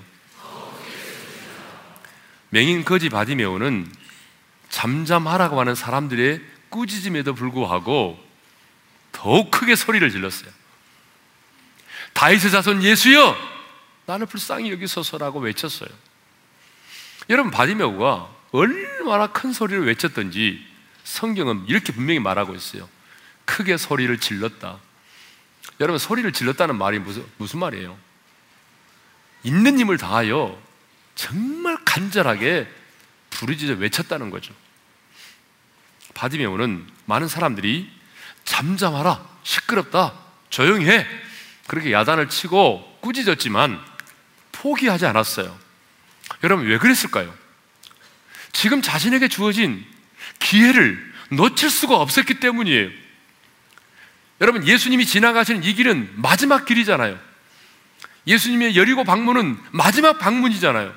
맹인 2.50 2.84
거지 2.84 3.08
바디메오는 3.08 3.92
잠잠하라고 4.68 5.58
하는 5.58 5.74
사람들의 5.74 6.40
꾸짖음에도 6.68 7.34
불구하고 7.34 8.16
더욱 9.10 9.50
크게 9.50 9.74
소리를 9.74 10.08
질렀어요. 10.08 10.63
다윗의 12.14 12.50
자손 12.50 12.82
예수여 12.82 13.36
나를 14.06 14.26
불쌍히 14.26 14.70
여기소서라고 14.70 15.40
외쳤어요. 15.40 15.88
여러분 17.30 17.50
바디메오가 17.50 18.30
얼마나 18.52 19.26
큰 19.28 19.52
소리를 19.52 19.86
외쳤던지 19.86 20.64
성경은 21.04 21.66
이렇게 21.68 21.92
분명히 21.92 22.20
말하고 22.20 22.54
있어요. 22.54 22.88
크게 23.44 23.76
소리를 23.76 24.16
질렀다. 24.18 24.78
여러분 25.80 25.98
소리를 25.98 26.30
질렀다는 26.32 26.76
말이 26.76 26.98
무슨 26.98 27.24
무슨 27.36 27.58
말이에요? 27.60 27.96
있는 29.42 29.78
힘을 29.78 29.98
다하여 29.98 30.60
정말 31.14 31.76
간절하게 31.84 32.68
부르짖어 33.30 33.74
외쳤다는 33.74 34.30
거죠. 34.30 34.54
바디메오는 36.14 36.86
많은 37.06 37.28
사람들이 37.28 37.90
잠잠하라, 38.44 39.26
시끄럽다, 39.42 40.14
조용히 40.48 40.86
해. 40.86 41.06
그렇게 41.66 41.92
야단을 41.92 42.28
치고 42.28 42.98
꾸짖었지만 43.00 43.82
포기하지 44.52 45.06
않았어요. 45.06 45.56
여러분, 46.42 46.66
왜 46.66 46.78
그랬을까요? 46.78 47.34
지금 48.52 48.82
자신에게 48.82 49.28
주어진 49.28 49.84
기회를 50.38 51.12
놓칠 51.30 51.70
수가 51.70 51.96
없었기 51.96 52.40
때문이에요. 52.40 52.90
여러분, 54.40 54.66
예수님이 54.66 55.06
지나가시는 55.06 55.64
이 55.64 55.74
길은 55.74 56.12
마지막 56.16 56.64
길이잖아요. 56.66 57.18
예수님의 58.26 58.76
여리고 58.76 59.04
방문은 59.04 59.58
마지막 59.70 60.18
방문이잖아요. 60.18 60.94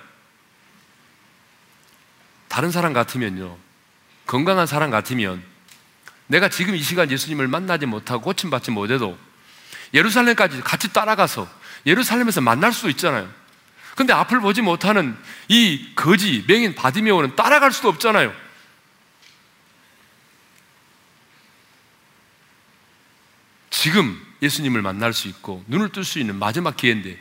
다른 2.48 2.72
사람 2.72 2.94
같으면요. 2.94 3.58
건강한 4.26 4.66
사람 4.68 4.90
같으면 4.90 5.44
내가 6.28 6.50
지금 6.50 6.76
이 6.76 6.82
시간 6.82 7.10
예수님을 7.10 7.48
만나지 7.48 7.86
못하고 7.86 8.22
고침받지 8.24 8.72
못해도 8.72 9.18
예루살렘까지 9.94 10.62
같이 10.62 10.92
따라가서 10.94 11.50
예루살렘에서 11.86 12.42
만날 12.42 12.74
수도 12.74 12.90
있잖아요. 12.90 13.32
근데 13.96 14.14
앞을 14.14 14.42
보지 14.42 14.62
못하는 14.62 15.18
이 15.48 15.94
거지, 15.96 16.44
맹인 16.48 16.76
바디메오는 16.76 17.36
따라갈 17.36 17.72
수도 17.72 17.90
없잖아요. 17.90 18.34
지금 23.70 24.22
예수님을 24.42 24.82
만날 24.82 25.14
수 25.14 25.28
있고 25.28 25.64
눈을 25.68 25.90
뜰 25.90 26.04
수 26.04 26.20
있는 26.20 26.38
마지막 26.38 26.76
기회인데 26.76 27.18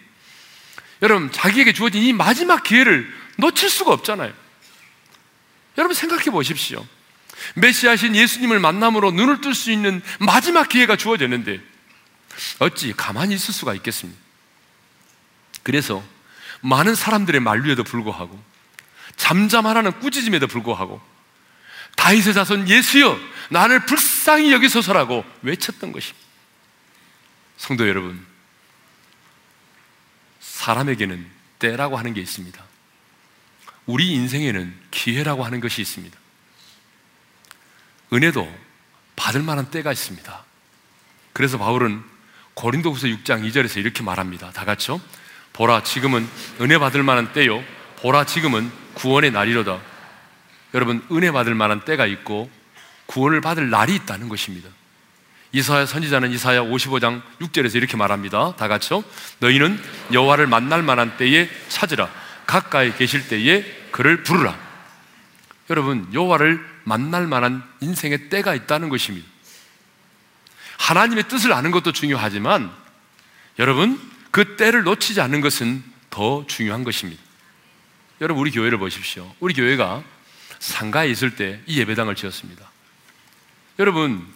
여러분 1.03 1.31
자기에게 1.31 1.73
주어진 1.73 2.03
이 2.03 2.13
마지막 2.13 2.63
기회를 2.63 3.13
놓칠 3.37 3.69
수가 3.69 3.93
없잖아요. 3.93 4.33
여러분 5.79 5.95
생각해 5.95 6.25
보십시오. 6.25 6.87
메시아신 7.55 8.17
예수님을 8.17 8.59
만남으로 8.61 9.13
눈을 9.13 9.41
뜰 9.41 9.55
수 9.55 9.71
있는 9.71 10.03
마지막 10.19 10.69
기회가 10.69 10.97
주어졌는데 10.97 11.61
어찌 12.59 12.93
가만히 12.93 13.35
있을 13.35 13.53
수가 13.53 13.75
있겠습니까? 13.75 14.21
그래서 15.63 16.03
많은 16.61 16.95
사람들의 16.95 17.41
만류에도 17.41 17.85
불구하고 17.85 18.43
잠잠하라는 19.17 20.01
꾸짖음에도 20.01 20.47
불구하고 20.47 21.01
다윗의 21.97 22.35
자손 22.35 22.69
예수여 22.69 23.19
나를 23.51 23.87
불쌍히 23.87 24.53
여기소서라고 24.53 25.25
외쳤던 25.43 25.93
것입니다. 25.93 26.27
성도 27.57 27.89
여러분, 27.89 28.25
사람에게는 30.41 31.27
때라고 31.59 31.97
하는 31.97 32.13
게 32.13 32.21
있습니다. 32.21 32.63
우리 33.87 34.13
인생에는 34.13 34.79
기회라고 34.91 35.45
하는 35.45 35.61
것이 35.61 35.81
있습니다. 35.81 36.19
은혜도 38.13 38.53
받을 39.15 39.43
만한 39.43 39.71
때가 39.71 39.93
있습니다. 39.93 40.45
그래서 41.33 41.57
바울은 41.59 42.05
고린도후서 42.57 43.09
6장 43.09 43.47
2절에서 43.47 43.77
이렇게 43.77 44.03
말합니다. 44.03 44.51
다 44.51 44.65
같이요. 44.65 44.99
보라 45.53 45.83
지금은 45.83 46.27
은혜 46.63 46.79
받을 46.79 47.03
만한 47.03 47.33
때요. 47.35 47.63
보라 48.01 48.25
지금은 48.25 48.71
구원의 48.95 49.31
날이로다. 49.31 49.79
여러분 50.73 51.05
은혜 51.13 51.31
받을 51.31 51.55
만한 51.55 51.85
때가 51.85 52.07
있고 52.07 52.51
구원을 53.05 53.43
받을 53.43 53.69
날이 53.69 53.95
있다는 53.97 54.31
것입니다. 54.31 54.71
이사야 55.53 55.85
선지자는 55.85 56.33
이사야 56.33 56.63
55장 56.63 57.21
6절에서 57.41 57.77
이렇게 57.77 57.99
말합니다. 57.99 58.57
다 58.57 58.69
같이요. 58.69 59.05
너희는 59.41 59.79
여호와를 60.15 60.47
만날 60.47 60.83
만한 60.83 61.19
때에 61.19 61.51
찾으라. 61.69 62.11
가까이 62.47 62.97
계실 62.97 63.29
때에 63.29 63.65
그를 63.91 64.23
부르라. 64.23 64.59
여러분 65.69 66.09
여호와를 66.13 66.65
만날 66.85 67.27
만한 67.27 67.63
인생의 67.81 68.31
때가 68.31 68.55
있다는 68.55 68.89
것입니다. 68.89 69.36
하나님의 70.79 71.29
뜻을 71.29 71.53
아는 71.53 71.71
것도 71.71 71.93
중요하지만 71.93 72.71
여러분 73.59 74.01
그 74.31 74.57
때를 74.57 74.83
놓치지 74.83 75.21
않는 75.21 75.41
것은 75.41 75.83
더 76.11 76.45
중요한 76.47 76.85
것입니다. 76.85 77.23
여러분 78.21 78.41
우리 78.41 78.51
교회를 78.51 78.79
보십시오. 78.79 79.31
우리 79.41 79.55
교회가 79.55 80.03
상가에 80.59 81.09
있을 81.09 81.37
때 81.37 81.61
이 81.67 81.79
예배당을 81.79 82.15
지었습니다. 82.15 82.71
여러분 83.79 84.27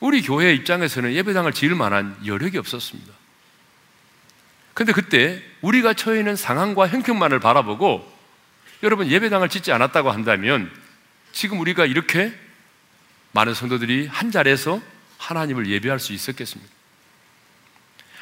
우리 0.00 0.20
교회 0.22 0.52
입장에서는 0.54 1.12
예배당을 1.14 1.52
지을 1.52 1.74
만한 1.74 2.16
여력이 2.26 2.58
없었습니다. 2.58 3.12
근데 4.74 4.92
그때 4.92 5.42
우리가 5.60 5.94
처해 5.94 6.18
있는 6.18 6.34
상황과 6.34 6.88
형편만을 6.88 7.40
바라보고 7.40 8.10
여러분 8.82 9.06
예배당을 9.06 9.48
짓지 9.48 9.70
않았다고 9.72 10.10
한다면 10.10 10.70
지금 11.32 11.60
우리가 11.60 11.86
이렇게 11.86 12.32
많은 13.32 13.54
성도들이 13.54 14.08
한 14.08 14.30
자리에서 14.30 14.80
하나님을 15.22 15.68
예배할 15.68 16.00
수 16.00 16.12
있었겠습니까? 16.12 16.72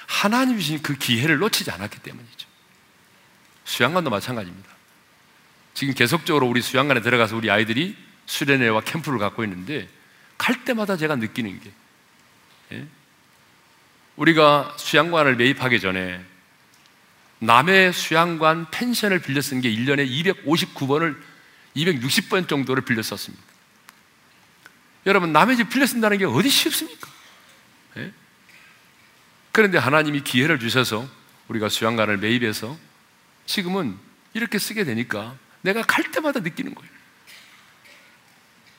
하나님이 0.07 0.61
주신 0.61 0.83
그 0.83 0.97
기회를 0.97 1.39
놓치지 1.39 1.71
않았기 1.71 2.01
때문이죠. 2.01 2.49
수양관도 3.65 4.11
마찬가지입니다. 4.11 4.69
지금 5.75 5.95
계속적으로 5.95 6.47
우리 6.47 6.61
수양관에 6.61 7.01
들어가서 7.01 7.37
우리 7.37 7.51
아이들이 7.51 7.97
수련회와 8.27 8.83
캠프를 8.83 9.19
갖고 9.19 9.45
있는데 9.45 9.89
갈 10.37 10.65
때마다 10.65 10.97
제가 10.97 11.17
느끼는 11.17 11.61
게 11.61 11.73
예? 12.73 12.87
우리가 14.17 14.75
수양관을 14.77 15.37
매입하기 15.37 15.81
전에 15.81 16.23
남의 17.39 17.93
수양관 17.95 18.71
펜션을 18.71 19.21
빌려 19.21 19.41
쓴 19.41 19.63
게 19.63 19.71
1년에 19.71 20.07
259번을 20.45 21.19
260번 21.77 22.49
정도를 22.49 22.85
빌려 22.85 23.03
썼습니다. 23.03 23.50
여러분, 25.07 25.33
남의 25.33 25.57
집 25.57 25.71
빌려 25.71 25.87
쓴다는 25.87 26.19
게 26.19 26.25
어디 26.25 26.49
쉽습니까? 26.49 27.09
예? 27.97 28.13
그런데 29.53 29.79
하나님이 29.79 30.23
기회를 30.23 30.59
주셔서 30.59 31.09
우리가 31.49 31.69
수양관을 31.69 32.19
매입해서 32.19 32.79
지금은 33.47 33.99
이렇게 34.35 34.59
쓰게 34.59 34.85
되니까 34.85 35.37
내가 35.63 35.83
갈 35.83 36.11
때마다 36.11 36.41
느끼는 36.41 36.75
거예요. 36.75 36.91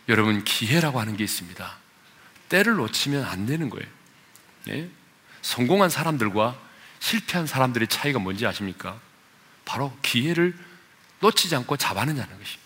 여러분, 0.10 0.43
기회라고 0.43 0.99
하는 0.99 1.17
게 1.17 1.23
있습니다. 1.23 1.77
때를 2.49 2.75
놓치면 2.75 3.23
안 3.23 3.45
되는 3.45 3.69
거예요. 3.69 3.88
예? 4.69 4.89
성공한 5.41 5.89
사람들과 5.89 6.60
실패한 6.99 7.47
사람들의 7.47 7.88
차이가 7.88 8.19
뭔지 8.19 8.45
아십니까? 8.45 8.99
바로 9.65 9.97
기회를 10.01 10.55
놓치지 11.19 11.55
않고 11.55 11.77
잡아내냐는 11.77 12.29
것입니다. 12.29 12.62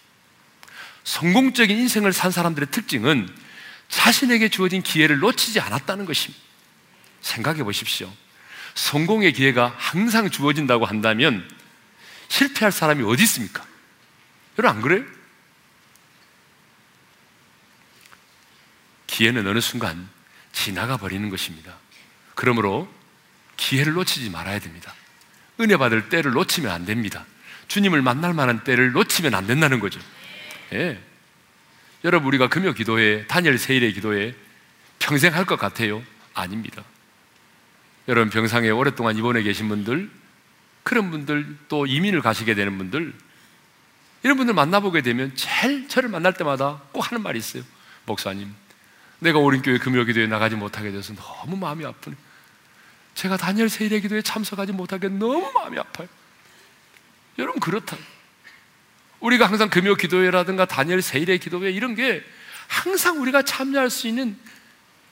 성공적인 1.04 1.78
인생을 1.78 2.14
산 2.14 2.32
사람들의 2.32 2.70
특징은 2.72 3.30
자신에게 3.96 4.50
주어진 4.50 4.84
기회를 4.84 5.20
놓치지 5.20 5.62
않았다는 5.62 6.06
것입니다. 6.06 6.44
생각해 7.22 7.64
보십시오. 7.64 8.12
성공의 8.74 9.32
기회가 9.32 9.74
항상 9.78 10.30
주어진다고 10.30 10.86
한다면 10.86 11.50
실패할 12.28 12.74
사람이 12.74 13.04
어디 13.04 13.24
있습니까? 13.24 13.66
여러분 14.60 14.76
안 14.78 14.82
그래요? 14.84 15.06
기회는 19.08 19.48
어느 19.48 19.62
순간 19.62 20.10
지나가 20.52 20.98
버리는 20.98 21.30
것입니다. 21.30 21.78
그러므로 22.36 22.94
기회를 23.56 23.94
놓치지 23.94 24.30
말아야 24.30 24.60
됩니다. 24.60 24.94
은혜 25.62 25.78
받을 25.78 26.10
때를 26.10 26.32
놓치면 26.32 26.70
안 26.70 26.86
됩니다. 26.86 27.26
주님을 27.70 28.02
만날 28.02 28.34
만한 28.34 28.66
때를 28.66 28.92
놓치면 28.92 29.34
안 29.34 29.48
된다는 29.48 29.80
거죠. 29.80 30.02
예. 30.74 31.02
여러분, 32.06 32.28
우리가 32.28 32.48
금요 32.50 32.74
기도회, 32.74 33.26
단일 33.26 33.58
세일의 33.58 33.94
기도회 33.94 34.36
평생 35.00 35.34
할 35.34 35.46
것 35.46 35.58
같아요? 35.58 36.04
아닙니다. 36.36 36.84
여러분, 38.08 38.30
병상에 38.30 38.70
오랫동안 38.70 39.18
입원해 39.18 39.42
계신 39.42 39.68
분들, 39.68 40.12
그런 40.84 41.10
분들, 41.10 41.58
또 41.68 41.88
이민을 41.88 42.22
가시게 42.22 42.54
되는 42.54 42.78
분들, 42.78 43.12
이런 44.22 44.38
분들 44.38 44.54
만나보게 44.54 45.02
되면 45.02 45.36
제일 45.36 45.88
저를 45.88 46.10
만날 46.10 46.34
때마다 46.34 46.80
꼭 46.92 47.12
하는 47.12 47.24
말이 47.24 47.40
있어요. 47.40 47.64
목사님, 48.06 48.54
내가 49.18 49.40
오른교회 49.40 49.80
금요 49.80 50.06
기도에 50.06 50.28
나가지 50.28 50.56
못하게 50.56 50.92
돼서 50.92 51.16
너무 51.16 51.58
마음이 51.58 51.86
아프네. 51.86 52.16
제가 53.16 53.38
다니엘 53.38 53.68
세일의 53.68 54.02
기도에 54.02 54.22
참석하지 54.22 54.74
못하게 54.74 55.10
너무 55.10 55.52
마음이 55.52 55.80
아파요. 55.80 56.08
여러분 57.40 57.60
그렇다. 57.60 57.98
우리가 59.26 59.48
항상 59.48 59.70
금요 59.70 59.96
기도회라든가 59.96 60.66
다니엘 60.66 61.02
세일의 61.02 61.40
기도회 61.40 61.72
이런 61.72 61.96
게 61.96 62.24
항상 62.68 63.20
우리가 63.22 63.42
참여할 63.42 63.90
수 63.90 64.08
있는 64.08 64.38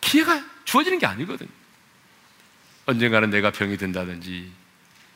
기회가 0.01 0.43
주어지는 0.65 0.99
게 0.99 1.07
아니거든. 1.07 1.47
언젠가는 2.85 3.29
내가 3.31 3.51
병이 3.51 3.77
든다든지 3.77 4.51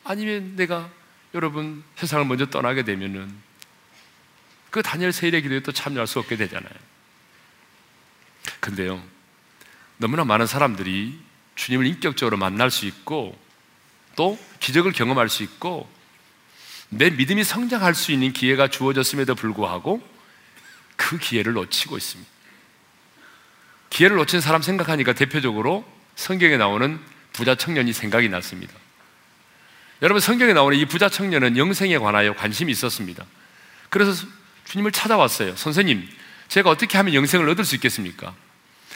아니면 0.02 0.56
내가 0.56 0.90
여러분 1.34 1.84
세상을 1.96 2.24
먼저 2.24 2.46
떠나게 2.46 2.82
되면은 2.82 3.32
그 4.70 4.82
다니엘 4.82 5.12
세일의 5.12 5.42
기도에 5.42 5.60
또 5.60 5.70
참여할 5.70 6.08
수 6.08 6.18
없게 6.18 6.36
되잖아요. 6.36 6.72
근데요, 8.58 9.02
너무나 9.98 10.24
많은 10.24 10.46
사람들이 10.46 11.18
주님을 11.54 11.86
인격적으로 11.86 12.36
만날 12.36 12.70
수 12.70 12.86
있고 12.86 13.38
또 14.16 14.38
기적을 14.58 14.92
경험할 14.92 15.28
수 15.28 15.44
있고 15.44 15.88
내 16.90 17.10
믿음이 17.10 17.44
성장할 17.44 17.94
수 17.94 18.12
있는 18.12 18.32
기회가 18.32 18.68
주어졌음에도 18.68 19.34
불구하고 19.34 20.02
그 20.96 21.18
기회를 21.18 21.52
놓치고 21.52 21.96
있습니다. 21.96 22.30
기회를 23.90 24.16
놓친 24.16 24.40
사람 24.40 24.62
생각하니까 24.62 25.12
대표적으로 25.12 25.86
성경에 26.16 26.56
나오는 26.56 26.98
부자 27.32 27.54
청년이 27.54 27.92
생각이 27.92 28.28
났습니다. 28.28 28.74
여러분 30.02 30.20
성경에 30.20 30.52
나오는 30.52 30.76
이 30.76 30.84
부자 30.86 31.08
청년은 31.08 31.56
영생에 31.56 31.98
관하여 31.98 32.34
관심이 32.34 32.70
있었습니다. 32.72 33.24
그래서 33.88 34.26
주님을 34.64 34.92
찾아왔어요. 34.92 35.56
선생님, 35.56 36.08
제가 36.48 36.70
어떻게 36.70 36.96
하면 36.98 37.14
영생을 37.14 37.48
얻을 37.48 37.64
수 37.64 37.74
있겠습니까? 37.76 38.34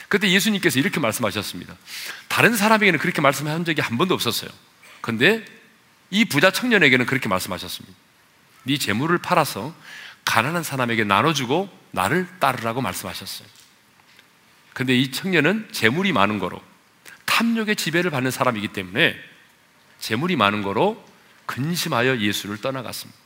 그때 0.07 0.29
예수님께서 0.29 0.79
이렇게 0.79 0.99
말씀하셨습니다. 0.99 1.75
다른 2.27 2.55
사람에게는 2.55 2.99
그렇게 2.99 3.21
말씀한 3.21 3.65
적이 3.65 3.81
한 3.81 3.97
번도 3.97 4.13
없었어요. 4.13 4.49
근데 5.01 5.43
이 6.13 6.25
부자 6.25 6.51
청년에게는 6.51 7.07
그렇게 7.07 7.27
말씀하셨습니다. 7.27 7.97
네 8.65 8.77
재물을 8.77 9.17
팔아서 9.17 9.73
가난한 10.25 10.61
사람에게 10.61 11.03
나눠주고 11.03 11.75
나를 11.89 12.27
따르라고 12.39 12.81
말씀하셨어요. 12.81 13.47
근데 14.73 14.95
이 14.95 15.11
청년은 15.11 15.69
재물이 15.71 16.13
많은 16.13 16.37
거로 16.37 16.61
탐욕의 17.25 17.75
지배를 17.75 18.11
받는 18.11 18.29
사람이기 18.29 18.69
때문에 18.69 19.15
재물이 19.97 20.35
많은 20.35 20.61
거로 20.61 21.03
근심하여 21.47 22.19
예수를 22.19 22.61
떠나갔습니다. 22.61 23.19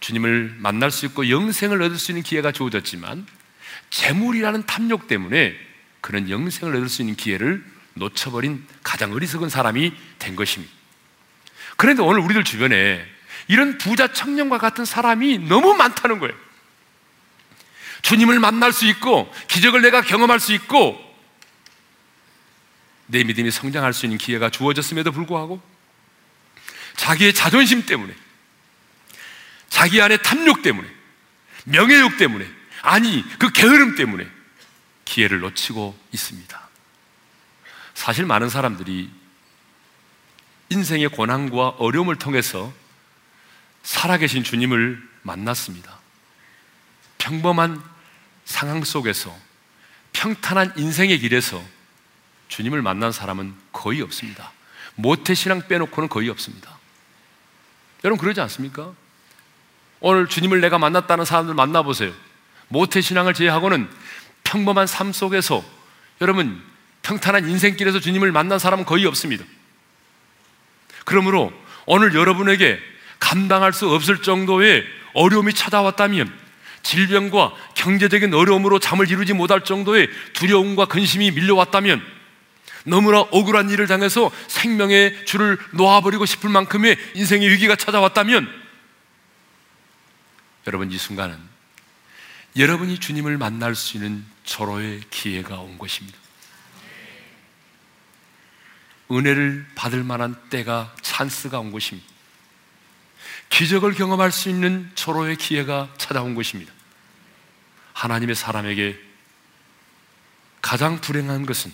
주님을 0.00 0.56
만날 0.58 0.90
수 0.90 1.06
있고 1.06 1.30
영생을 1.30 1.80
얻을 1.80 1.96
수 1.96 2.10
있는 2.10 2.24
기회가 2.24 2.50
주어졌지만 2.50 3.24
재물이라는 3.90 4.66
탐욕 4.66 5.06
때문에 5.06 5.54
그런 6.00 6.28
영생을 6.28 6.74
얻을 6.74 6.88
수 6.88 7.02
있는 7.02 7.14
기회를 7.14 7.64
놓쳐버린 7.94 8.66
가장 8.82 9.12
어리석은 9.12 9.48
사람이 9.48 9.92
된 10.18 10.34
것입니다. 10.34 10.79
그런데 11.80 12.02
오늘 12.02 12.20
우리들 12.20 12.44
주변에 12.44 13.02
이런 13.48 13.78
부자 13.78 14.12
청년과 14.12 14.58
같은 14.58 14.84
사람이 14.84 15.38
너무 15.38 15.72
많다는 15.72 16.18
거예요. 16.18 16.34
주님을 18.02 18.38
만날 18.38 18.70
수 18.70 18.84
있고, 18.84 19.32
기적을 19.48 19.80
내가 19.80 20.02
경험할 20.02 20.40
수 20.40 20.52
있고, 20.52 21.02
내 23.06 23.24
믿음이 23.24 23.50
성장할 23.50 23.94
수 23.94 24.04
있는 24.04 24.18
기회가 24.18 24.50
주어졌음에도 24.50 25.10
불구하고, 25.10 25.62
자기의 26.96 27.32
자존심 27.32 27.86
때문에, 27.86 28.14
자기 29.70 30.02
안의 30.02 30.22
탐욕 30.22 30.60
때문에, 30.60 30.86
명예욕 31.64 32.18
때문에, 32.18 32.46
아니, 32.82 33.24
그 33.38 33.50
게으름 33.52 33.94
때문에 33.94 34.28
기회를 35.06 35.40
놓치고 35.40 35.98
있습니다. 36.12 36.68
사실 37.94 38.26
많은 38.26 38.50
사람들이 38.50 39.19
인생의 40.70 41.08
고난과 41.08 41.70
어려움을 41.78 42.16
통해서 42.16 42.72
살아계신 43.82 44.44
주님을 44.44 45.02
만났습니다. 45.22 45.98
평범한 47.18 47.82
상황 48.44 48.82
속에서 48.84 49.36
평탄한 50.12 50.74
인생의 50.76 51.18
길에서 51.18 51.62
주님을 52.48 52.82
만난 52.82 53.12
사람은 53.12 53.54
거의 53.72 54.00
없습니다. 54.02 54.52
모태신앙 54.94 55.68
빼놓고는 55.68 56.08
거의 56.08 56.28
없습니다. 56.28 56.78
여러분 58.04 58.18
그러지 58.20 58.40
않습니까? 58.40 58.92
오늘 60.00 60.26
주님을 60.28 60.60
내가 60.60 60.78
만났다는 60.78 61.24
사람들 61.24 61.54
만나보세요. 61.54 62.12
모태신앙을 62.68 63.34
제외하고는 63.34 63.90
평범한 64.44 64.86
삶 64.86 65.12
속에서 65.12 65.64
여러분 66.20 66.62
평탄한 67.02 67.48
인생길에서 67.48 68.00
주님을 68.00 68.32
만난 68.32 68.58
사람은 68.58 68.84
거의 68.84 69.06
없습니다. 69.06 69.44
그러므로 71.04 71.52
오늘 71.86 72.14
여러분에게 72.14 72.78
감당할 73.18 73.72
수 73.72 73.88
없을 73.90 74.22
정도의 74.22 74.84
어려움이 75.12 75.54
찾아왔다면 75.54 76.32
질병과 76.82 77.52
경제적인 77.74 78.32
어려움으로 78.32 78.78
잠을 78.78 79.10
이루지 79.10 79.34
못할 79.34 79.64
정도의 79.64 80.08
두려움과 80.32 80.86
근심이 80.86 81.30
밀려왔다면 81.30 82.02
너무나 82.84 83.20
억울한 83.20 83.70
일을 83.70 83.86
당해서 83.86 84.30
생명의 84.48 85.26
줄을 85.26 85.58
놓아버리고 85.72 86.24
싶을 86.24 86.48
만큼의 86.48 86.96
인생의 87.14 87.48
위기가 87.50 87.76
찾아왔다면 87.76 88.48
여러분 90.66 90.90
이 90.90 90.96
순간은 90.96 91.36
여러분이 92.56 92.98
주님을 92.98 93.38
만날 93.38 93.74
수 93.74 93.96
있는 93.96 94.24
절호의 94.44 95.02
기회가 95.10 95.60
온 95.60 95.78
것입니다. 95.78 96.18
은혜를 99.10 99.66
받을 99.74 100.04
만한 100.04 100.36
때가 100.50 100.94
찬스가 101.02 101.58
온 101.58 101.72
것입니다. 101.72 102.08
기적을 103.48 103.94
경험할 103.94 104.30
수 104.30 104.48
있는 104.48 104.90
절호의 104.94 105.36
기회가 105.36 105.92
찾아온 105.98 106.34
것입니다. 106.34 106.72
하나님의 107.92 108.34
사람에게 108.34 108.98
가장 110.62 111.00
불행한 111.00 111.46
것은 111.46 111.72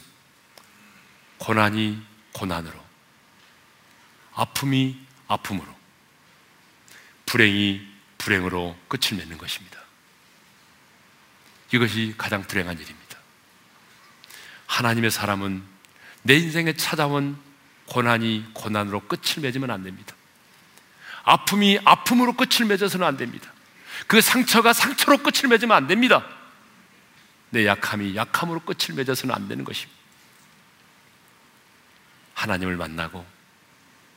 고난이 1.38 2.02
고난으로, 2.32 2.82
아픔이 4.34 4.98
아픔으로, 5.28 5.74
불행이 7.26 7.86
불행으로 8.18 8.76
끝을 8.88 9.16
맺는 9.18 9.38
것입니다. 9.38 9.78
이것이 11.72 12.14
가장 12.16 12.42
불행한 12.42 12.78
일입니다. 12.78 13.18
하나님의 14.66 15.10
사람은 15.10 15.75
내 16.26 16.36
인생에 16.36 16.72
찾아온 16.74 17.38
고난이 17.86 18.50
고난으로 18.52 19.00
끝을 19.00 19.42
맺으면 19.42 19.70
안 19.70 19.84
됩니다. 19.84 20.14
아픔이 21.22 21.78
아픔으로 21.84 22.32
끝을 22.32 22.66
맺어서는 22.66 23.06
안 23.06 23.16
됩니다. 23.16 23.52
그 24.08 24.20
상처가 24.20 24.72
상처로 24.72 25.18
끝을 25.18 25.48
맺으면 25.48 25.76
안 25.76 25.86
됩니다. 25.86 26.26
내 27.50 27.64
약함이 27.64 28.16
약함으로 28.16 28.60
끝을 28.60 28.94
맺어서는 28.96 29.34
안 29.34 29.46
되는 29.46 29.64
것입니다. 29.64 29.96
하나님을 32.34 32.76
만나고 32.76 33.24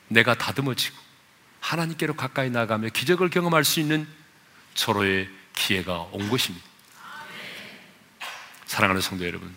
내가 0.08 0.34
다듬어지고 0.34 0.96
하나님께로 1.60 2.14
가까이 2.14 2.50
나가며 2.50 2.88
기적을 2.88 3.30
경험할 3.30 3.64
수 3.64 3.78
있는 3.78 4.06
서로의 4.74 5.30
기회가 5.54 6.08
온 6.12 6.28
것입니다. 6.28 6.66
사랑하는 8.66 9.00
성도 9.00 9.26
여러분, 9.26 9.54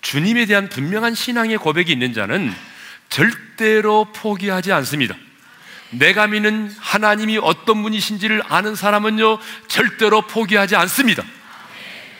주님에 0.00 0.46
대한 0.46 0.68
분명한 0.68 1.14
신앙의 1.14 1.58
고백이 1.58 1.92
있는 1.92 2.12
자는 2.12 2.54
절대로 3.08 4.06
포기하지 4.12 4.72
않습니다. 4.72 5.16
내가 5.90 6.26
믿는 6.26 6.70
하나님이 6.78 7.38
어떤 7.38 7.82
분이신지를 7.82 8.42
아는 8.48 8.74
사람은요, 8.74 9.38
절대로 9.66 10.22
포기하지 10.22 10.76
않습니다. 10.76 11.24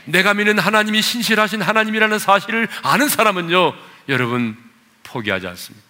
내가 0.05 0.35
믿는 0.35 0.59
하나님이 0.59 1.03
신실하신 1.03 1.63
하나님이라는 1.63 2.19
사실을 2.19 2.69
아는 2.83 3.09
사람은요, 3.09 3.75
여러분, 4.09 4.57
포기하지 5.05 5.47
않습니다. 5.47 5.87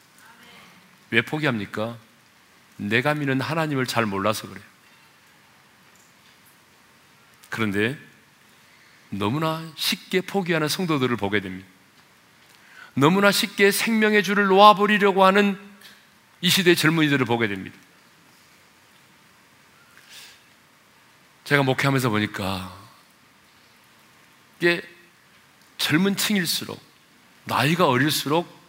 왜 1.11 1.22
포기합니까? 1.22 1.96
내가 2.76 3.14
믿는 3.14 3.40
하나님을 3.40 3.87
잘 3.87 4.07
몰라서 4.07 4.48
그래요. 4.48 4.64
그런데 7.48 7.98
너무나 9.11 9.66
쉽게 9.76 10.20
포기하는 10.20 10.68
성도들을 10.68 11.16
보게 11.16 11.40
됩니다. 11.40 11.66
너무나 12.94 13.31
쉽게 13.31 13.70
생명의 13.70 14.22
줄을 14.22 14.46
놓아버리려고 14.46 15.24
하는 15.24 15.59
이 16.40 16.50
시대의 16.50 16.76
젊은이들을 16.76 17.24
보게 17.26 17.48
됩니다. 17.48 17.76
제가 21.44 21.62
목회하면서 21.62 22.11
보니까 22.11 22.72
이게 24.59 24.83
젊은 25.79 26.16
층일수록 26.16 26.81
나이가 27.44 27.88
어릴수록 27.88 28.61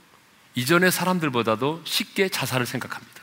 이전의 0.55 0.91
사람들보다도 0.91 1.83
쉽게 1.85 2.29
자살을 2.29 2.65
생각합니다. 2.65 3.21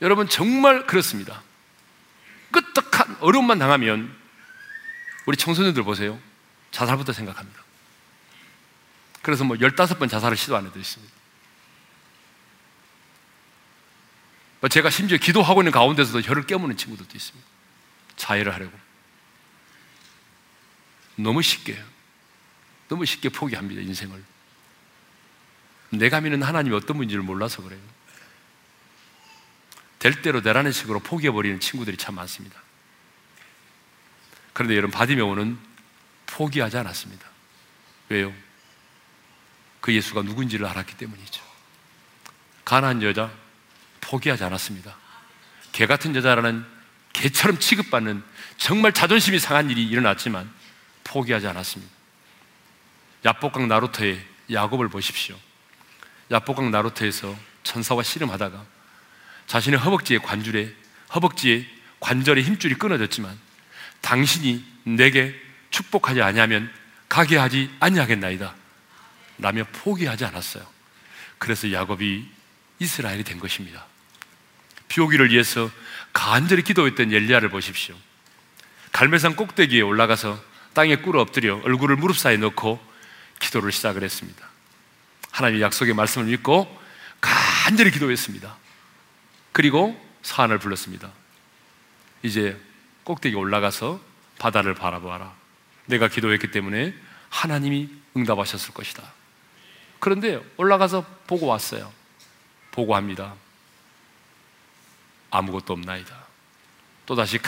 여러분 0.00 0.28
정말 0.28 0.86
그렇습니다. 0.86 1.42
끄떡한 2.50 3.18
어려움만 3.20 3.58
당하면 3.58 4.14
우리 5.26 5.36
청소년들 5.36 5.82
보세요. 5.82 6.18
자살부터 6.70 7.12
생각합니다. 7.12 7.63
그래서 9.24 9.42
뭐 9.42 9.56
15번 9.56 10.08
자살을 10.08 10.36
시도하는 10.36 10.68
애들 10.68 10.80
있습니다. 10.82 11.12
뭐 14.60 14.68
제가 14.68 14.90
심지어 14.90 15.16
기도하고 15.16 15.62
있는 15.62 15.72
가운데서도 15.72 16.20
혀를 16.20 16.46
깨무는 16.46 16.76
친구들도 16.76 17.10
있습니다. 17.16 17.48
자해를 18.16 18.52
하려고. 18.52 18.78
너무 21.16 21.40
쉽게, 21.40 21.82
너무 22.88 23.06
쉽게 23.06 23.30
포기합니다, 23.30 23.80
인생을. 23.80 24.22
내가 25.90 26.20
믿는 26.20 26.42
하나님이 26.42 26.76
어떤 26.76 26.98
분인지를 26.98 27.22
몰라서 27.22 27.62
그래요. 27.62 27.80
될 30.00 30.20
대로 30.20 30.42
되라는 30.42 30.70
식으로 30.70 31.00
포기해버리는 31.00 31.60
친구들이 31.60 31.96
참 31.96 32.16
많습니다. 32.16 32.60
그런데 34.52 34.76
여러분, 34.76 34.90
바디메오는 34.90 35.58
포기하지 36.26 36.76
않았습니다. 36.76 37.26
왜요? 38.10 38.43
그 39.84 39.94
예수가 39.94 40.22
누군지를 40.22 40.64
알았기 40.64 40.96
때문이죠. 40.96 41.42
가난한 42.64 43.02
여자, 43.02 43.30
포기하지 44.00 44.42
않았습니다. 44.42 44.96
개 45.72 45.84
같은 45.84 46.16
여자라는 46.16 46.64
개처럼 47.12 47.58
취급받는 47.58 48.22
정말 48.56 48.94
자존심이 48.94 49.38
상한 49.38 49.68
일이 49.68 49.86
일어났지만 49.86 50.50
포기하지 51.04 51.48
않았습니다. 51.48 51.92
야복강 53.26 53.68
나루터의 53.68 54.24
야곱을 54.50 54.88
보십시오. 54.88 55.36
야복강 56.30 56.70
나루터에서 56.70 57.36
천사와 57.62 58.04
씨름하다가 58.04 58.64
자신의 59.46 59.78
허벅지의 59.80 60.22
관줄에 60.22 60.74
허벅지에 61.14 61.66
관절의 62.00 62.42
힘줄이 62.42 62.74
끊어졌지만 62.76 63.38
당신이 64.00 64.64
내게 64.84 65.38
축복하지 65.68 66.22
아니하면 66.22 66.72
가게 67.10 67.36
하지 67.36 67.70
아니하겠나이다. 67.80 68.63
라며 69.38 69.64
포기하지 69.72 70.24
않았어요. 70.24 70.66
그래서 71.38 71.70
야곱이 71.72 72.28
이스라엘이 72.78 73.24
된 73.24 73.38
것입니다. 73.38 73.84
비 74.88 75.00
오기를 75.00 75.30
위해서 75.30 75.70
간절히 76.12 76.62
기도했던 76.62 77.12
엘리야를 77.12 77.48
보십시오. 77.48 77.96
갈매산 78.92 79.34
꼭대기에 79.34 79.80
올라가서 79.80 80.40
땅에 80.72 80.96
꿇어 80.96 81.20
엎드려 81.20 81.60
얼굴을 81.64 81.96
무릎 81.96 82.16
사이에 82.16 82.36
넣고 82.36 82.80
기도를 83.40 83.72
시작을 83.72 84.02
했습니다. 84.02 84.48
하나님의 85.32 85.62
약속의 85.62 85.94
말씀을 85.94 86.26
믿고 86.26 86.80
간절히 87.20 87.90
기도했습니다. 87.90 88.56
그리고 89.52 90.00
사안을 90.22 90.58
불렀습니다. 90.58 91.10
이제 92.22 92.60
꼭대기 93.04 93.34
올라가서 93.36 94.00
바다를 94.38 94.74
바라보아라. 94.74 95.34
내가 95.86 96.08
기도했기 96.08 96.50
때문에 96.50 96.94
하나님이 97.30 97.90
응답하셨을 98.16 98.74
것이다. 98.74 99.02
그런데 99.98 100.42
올라가서 100.56 101.04
보고 101.26 101.46
왔어요. 101.46 101.92
보고합니다. 102.72 103.34
아무것도 105.30 105.72
없나이다. 105.72 106.24
또다시 107.06 107.38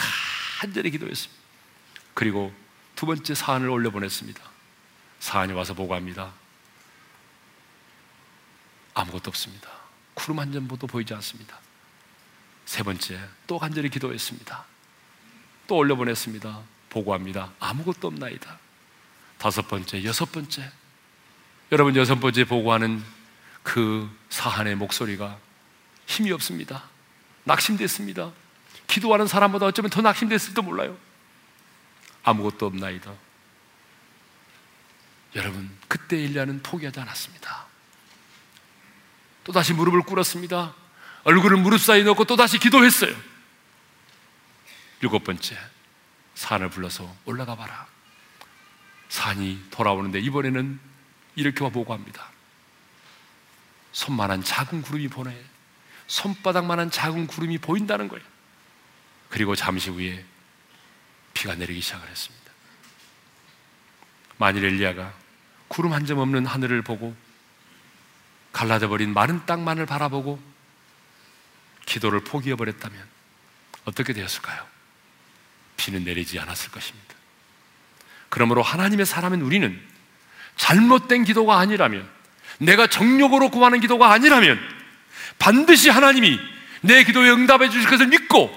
간절히 0.59 0.91
기도했습니다. 0.91 1.41
그리고 2.13 2.53
두 2.95 3.05
번째 3.05 3.35
사안을 3.35 3.69
올려보냈습니다. 3.69 4.41
사안이 5.19 5.53
와서 5.53 5.73
보고합니다. 5.73 6.33
아무것도 8.93 9.29
없습니다. 9.29 9.69
구름 10.15 10.39
한 10.39 10.51
점도 10.51 10.87
보이지 10.87 11.13
않습니다. 11.13 11.59
세 12.65 12.83
번째, 12.83 13.19
또 13.45 13.59
간절히 13.59 13.89
기도했습니다. 13.89 14.65
또 15.67 15.75
올려보냈습니다. 15.75 16.59
보고합니다. 16.89 17.53
아무것도 17.59 18.07
없나이다. 18.07 18.59
다섯 19.37 19.67
번째, 19.67 20.03
여섯 20.03 20.31
번째. 20.31 20.71
여러분, 21.71 21.95
여섯 21.95 22.15
번째 22.15 22.45
보고하는 22.45 23.03
그 23.61 24.09
사한의 24.29 24.75
목소리가 24.75 25.37
힘이 26.05 26.31
없습니다. 26.31 26.83
낙심됐습니다. 27.43 28.31
기도하는 28.87 29.27
사람보다 29.27 29.65
어쩌면 29.65 29.89
더 29.89 30.01
낙심됐을지도 30.01 30.61
몰라요. 30.61 30.97
아무것도 32.23 32.65
없나이다. 32.67 33.13
여러분, 35.35 35.69
그때 35.87 36.17
일리아는 36.17 36.63
포기하지 36.63 37.01
않았습니다. 37.01 37.65
또다시 39.43 39.73
무릎을 39.73 40.01
꿇었습니다. 40.01 40.73
얼굴을 41.23 41.57
무릎 41.57 41.81
사이에 41.81 42.03
넣고 42.03 42.23
또다시 42.23 42.59
기도했어요. 42.59 43.13
일곱 45.01 45.23
번째, 45.25 45.57
산을 46.35 46.69
불러서 46.69 47.13
올라가 47.25 47.55
봐라. 47.55 47.87
산이 49.09 49.65
돌아오는데 49.69 50.19
이번에는 50.19 50.86
이렇게 51.37 51.59
보고합니다. 51.69 52.29
손만한 53.93 54.43
작은 54.43 54.81
구름이 54.81 55.07
보내. 55.07 55.39
손바닥만한 56.07 56.89
작은 56.89 57.27
구름이 57.27 57.59
보인다는 57.59 58.07
거예요. 58.07 58.25
그리고 59.29 59.55
잠시 59.55 59.91
후에 59.91 60.25
비가 61.33 61.53
내리기 61.53 61.79
시작을 61.79 62.07
했습니다. 62.09 62.51
만일 64.37 64.65
엘리야가 64.65 65.13
구름 65.67 65.93
한 65.93 66.05
점 66.05 66.17
없는 66.17 66.45
하늘을 66.45 66.81
보고 66.81 67.15
갈라져 68.51 68.87
버린 68.87 69.13
마른 69.13 69.45
땅만을 69.45 69.85
바라보고 69.85 70.41
기도를 71.85 72.21
포기해 72.21 72.55
버렸다면 72.55 73.07
어떻게 73.85 74.13
되었을까요? 74.13 74.65
비는 75.75 76.03
내리지 76.03 76.39
않았을 76.39 76.71
것입니다. 76.71 77.13
그러므로 78.29 78.63
하나님의 78.63 79.05
사람인 79.05 79.41
우리는 79.41 79.96
잘못된 80.57 81.23
기도가 81.23 81.59
아니라면 81.59 82.07
내가 82.59 82.87
정욕으로 82.87 83.49
구하는 83.49 83.79
기도가 83.79 84.11
아니라면 84.11 84.59
반드시 85.39 85.89
하나님이 85.89 86.39
내 86.81 87.03
기도에 87.03 87.29
응답해 87.29 87.69
주실 87.69 87.89
것을 87.89 88.07
믿고 88.07 88.51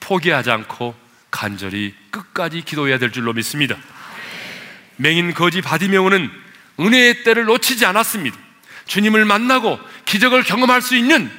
포기하지 0.00 0.50
않고 0.50 0.94
간절히 1.30 1.94
끝까지 2.10 2.62
기도해야 2.62 2.98
될 2.98 3.12
줄로 3.12 3.32
믿습니다. 3.32 3.76
맹인 4.96 5.34
거지 5.34 5.60
바디메오는 5.60 6.30
은혜의 6.80 7.24
때를 7.24 7.44
놓치지 7.44 7.86
않았습니다. 7.86 8.36
주님을 8.86 9.24
만나고 9.24 9.78
기적을 10.04 10.42
경험할 10.42 10.80
수 10.80 10.96
있는 10.96 11.30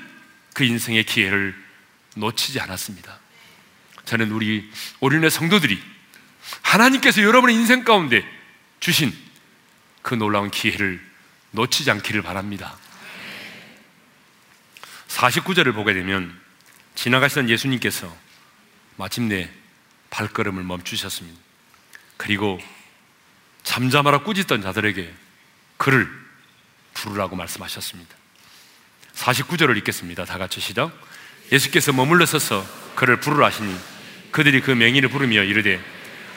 그 0.53 0.63
인생의 0.63 1.03
기회를 1.05 1.55
놓치지 2.15 2.59
않았습니다. 2.59 3.17
저는 4.05 4.31
우리 4.31 4.69
오륜의 4.99 5.31
성도들이 5.31 5.81
하나님께서 6.61 7.21
여러분의 7.21 7.55
인생 7.55 7.83
가운데 7.83 8.25
주신 8.79 9.13
그 10.07 10.15
놀라운 10.15 10.49
기회를 10.49 11.01
놓치지 11.51 11.91
않기를 11.91 12.21
바랍니다. 12.21 12.77
49절을 15.09 15.75
보게 15.75 15.93
되면 15.93 16.33
지나가시던 16.95 17.49
예수님께서 17.49 18.15
마침내 18.95 19.49
발걸음을 20.09 20.63
멈추셨습니다. 20.63 21.37
그리고 22.15 22.57
잠잠하라 23.63 24.19
꾸짖던 24.19 24.61
자들에게 24.61 25.13
그를 25.75 26.09
부르라고 26.93 27.35
말씀하셨습니다. 27.35 28.15
49절을 29.13 29.75
읽겠습니다. 29.79 30.23
다 30.23 30.37
같이 30.37 30.61
시작. 30.61 30.97
예수께서 31.51 31.91
머물러 31.91 32.25
서서 32.25 32.65
그를 32.95 33.19
부르라 33.19 33.47
하시니 33.47 33.77
그들이 34.31 34.61
그 34.61 34.71
맹인을 34.71 35.09
부르며 35.09 35.43
이르되 35.43 35.83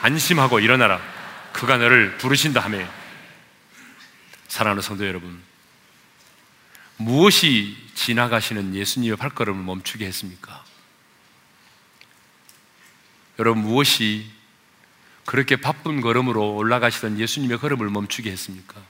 안심하고 0.01 0.59
일어나라. 0.59 0.99
그가 1.53 1.77
너를 1.77 2.17
부르신다 2.17 2.59
하며 2.59 3.00
사랑하는 4.51 4.81
성도 4.81 5.07
여러분 5.07 5.41
무엇이 6.97 7.77
지나가시는 7.95 8.75
예수님의 8.75 9.15
발걸음을 9.15 9.63
멈추게 9.63 10.05
했습니까? 10.05 10.65
여러분 13.39 13.63
무엇이 13.63 14.29
그렇게 15.23 15.55
바쁜 15.55 16.01
걸음으로 16.01 16.53
올라가시던 16.55 17.17
예수님의 17.17 17.59
걸음을 17.59 17.89
멈추게 17.89 18.29
했습니까? 18.29 18.81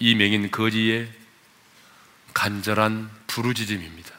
이 0.00 0.16
맹인 0.16 0.50
거지의 0.50 1.08
간절한 2.34 3.08
부르짖음입니다. 3.28 4.12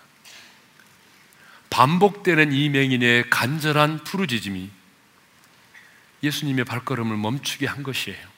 반복되는 1.70 2.54
이 2.54 2.70
맹인의 2.70 3.30
간절한 3.30 4.06
부르짖음이 4.06 4.70
예수님의 6.24 6.64
발걸음을 6.64 7.18
멈추게 7.18 7.68
한 7.68 7.84
것이에요. 7.84 8.35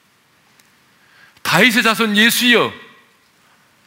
다윗의 1.58 1.82
자손 1.82 2.16
예수여 2.16 2.72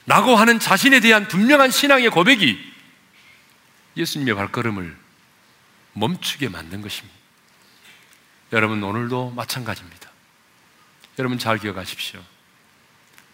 라고 0.05 0.35
하는 0.35 0.59
자신에 0.59 0.99
대한 0.99 1.29
분명한 1.29 1.71
신앙의 1.71 2.09
고백이 2.09 2.59
예수님의 3.95 4.35
발걸음을 4.35 4.97
멈추게 5.93 6.49
만든 6.49 6.81
것입니다. 6.81 7.17
여러분, 8.51 8.83
오늘도 8.83 9.31
마찬가지입니다. 9.37 10.09
여러분 11.17 11.39
잘 11.39 11.59
기억하십시오. 11.59 12.21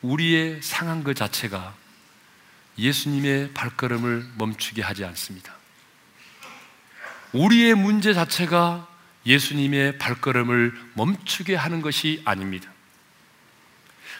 우리의 0.04 0.62
상한 0.62 1.04
그 1.04 1.16
자체가 1.16 1.74
예수님의 2.78 3.56
발걸음을 3.56 4.34
멈추게 4.38 4.84
하지 4.84 5.04
않습니다. 5.04 5.56
우리의 7.32 7.74
문제 7.74 8.14
자체가 8.14 8.88
예수님의 9.26 9.98
발걸음을 9.98 10.80
멈추게 10.94 11.56
하는 11.56 11.82
것이 11.82 12.22
아닙니다. 12.24 12.77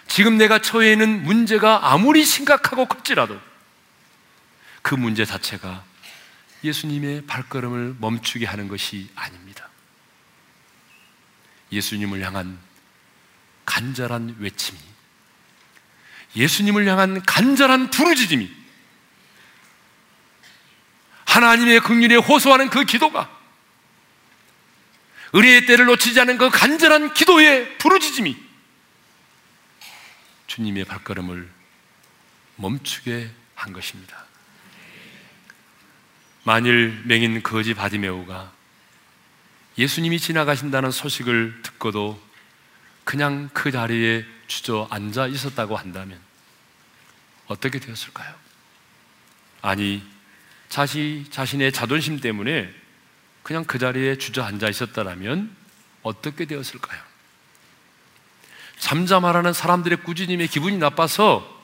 지금 0.08 0.38
내가 0.38 0.60
처해 0.60 0.94
있는 0.94 1.24
문제가 1.24 1.92
아무리 1.92 2.26
심각하고 2.26 2.86
클지라도 2.88 3.40
그 4.82 4.96
문제 4.96 5.26
자체가 5.26 5.84
예수님의 6.64 7.26
발걸음을 7.28 7.98
멈추게 8.00 8.46
하는 8.46 8.68
것이 8.68 9.10
아닙니다. 9.16 9.70
예수님을 11.72 12.22
향한 12.26 12.58
간절한 13.66 14.38
외침이, 14.40 14.80
예수님을 16.36 16.88
향한 16.88 17.22
간절한 17.26 17.90
부르짖음이, 17.90 18.50
하나님의 21.26 21.82
긍휼에 21.82 22.16
호소하는 22.16 22.70
그 22.70 22.86
기도가, 22.86 23.30
의뢰의 25.34 25.66
때를 25.66 25.86
놓치지 25.86 26.20
않은 26.22 26.38
그 26.38 26.50
간절한 26.50 27.14
기도의 27.14 27.78
부르짖음이 27.78 28.47
주님의 30.58 30.86
발걸음을 30.86 31.48
멈추게 32.56 33.30
한 33.54 33.74
것입니다. 33.74 34.26
만일 36.46 37.00
맹인 37.06 37.44
거지 37.44 37.76
바디메오가 37.76 38.52
예수님이 39.78 40.20
지나가신다는 40.20 40.90
소식을 40.90 41.62
듣고도 41.62 42.20
그냥 43.04 43.52
그 43.54 43.72
자리에 43.72 44.26
주저앉아 44.48 45.28
있었다고 45.28 45.78
한다면 45.78 46.20
어떻게 47.46 47.78
되었을까요? 47.78 48.34
아니, 49.62 50.04
자시, 50.70 51.26
자신의 51.30 51.72
자존심 51.72 52.20
때문에 52.20 52.74
그냥 53.44 53.64
그 53.64 53.78
자리에 53.78 54.18
주저앉아 54.18 54.70
있었다면 54.70 55.56
어떻게 56.02 56.46
되었을까요? 56.46 57.07
잠잠하라는 58.80 59.54
사람들의 59.54 60.04
꾸짖음에 60.04 60.48
기분이 60.48 60.78
나빠서 60.78 61.56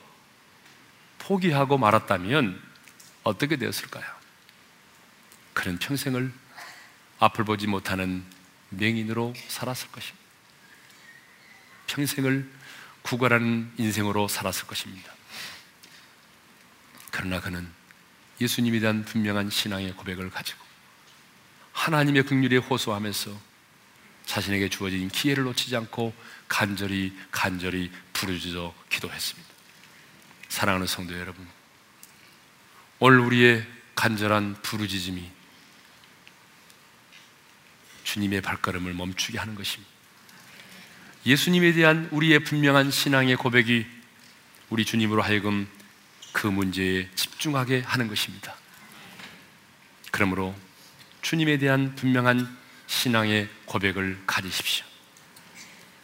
포기하고 1.18 1.78
말았다면 1.78 2.60
어떻게 3.22 3.56
되었을까요? 3.56 4.04
그는 5.54 5.78
평생을 5.78 6.32
앞을 7.18 7.44
보지 7.44 7.66
못하는 7.66 8.24
맹인으로 8.70 9.34
살았을 9.48 9.88
것입니다. 9.88 10.24
평생을 11.86 12.50
구걸하는 13.02 13.72
인생으로 13.78 14.28
살았을 14.28 14.66
것입니다. 14.66 15.12
그러나 17.10 17.40
그는 17.40 17.68
예수님에 18.40 18.80
대한 18.80 19.04
분명한 19.04 19.50
신앙의 19.50 19.92
고백을 19.92 20.30
가지고 20.30 20.58
하나님의 21.72 22.24
긍휼에 22.24 22.56
호소하면서 22.56 23.53
자신에게 24.26 24.68
주어진 24.68 25.08
기회를 25.08 25.44
놓치지 25.44 25.76
않고 25.76 26.14
간절히 26.48 27.12
간절히 27.30 27.90
부르짖어 28.12 28.74
기도했습니다. 28.88 29.48
사랑하는 30.48 30.86
성도 30.86 31.18
여러분, 31.18 31.46
오늘 32.98 33.20
우리의 33.20 33.66
간절한 33.94 34.62
부르짖음이 34.62 35.30
주님의 38.04 38.40
발걸음을 38.42 38.92
멈추게 38.94 39.38
하는 39.38 39.54
것입니다. 39.54 39.92
예수님에 41.26 41.72
대한 41.72 42.08
우리의 42.12 42.40
분명한 42.40 42.90
신앙의 42.90 43.36
고백이 43.36 43.86
우리 44.70 44.84
주님으로 44.84 45.22
하여금 45.22 45.68
그 46.32 46.46
문제에 46.46 47.08
집중하게 47.14 47.80
하는 47.80 48.08
것입니다. 48.08 48.54
그러므로 50.10 50.54
주님에 51.22 51.58
대한 51.58 51.94
분명한 51.94 52.63
신앙의 52.86 53.48
고백을 53.66 54.20
가지십시오. 54.26 54.84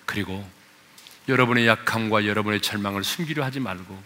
그리고 0.07 0.49
여러분의 1.29 1.67
약함과 1.67 2.27
여러분의 2.27 2.61
절망을 2.61 3.05
숨기려 3.05 3.45
하지 3.45 3.61
말고 3.61 4.03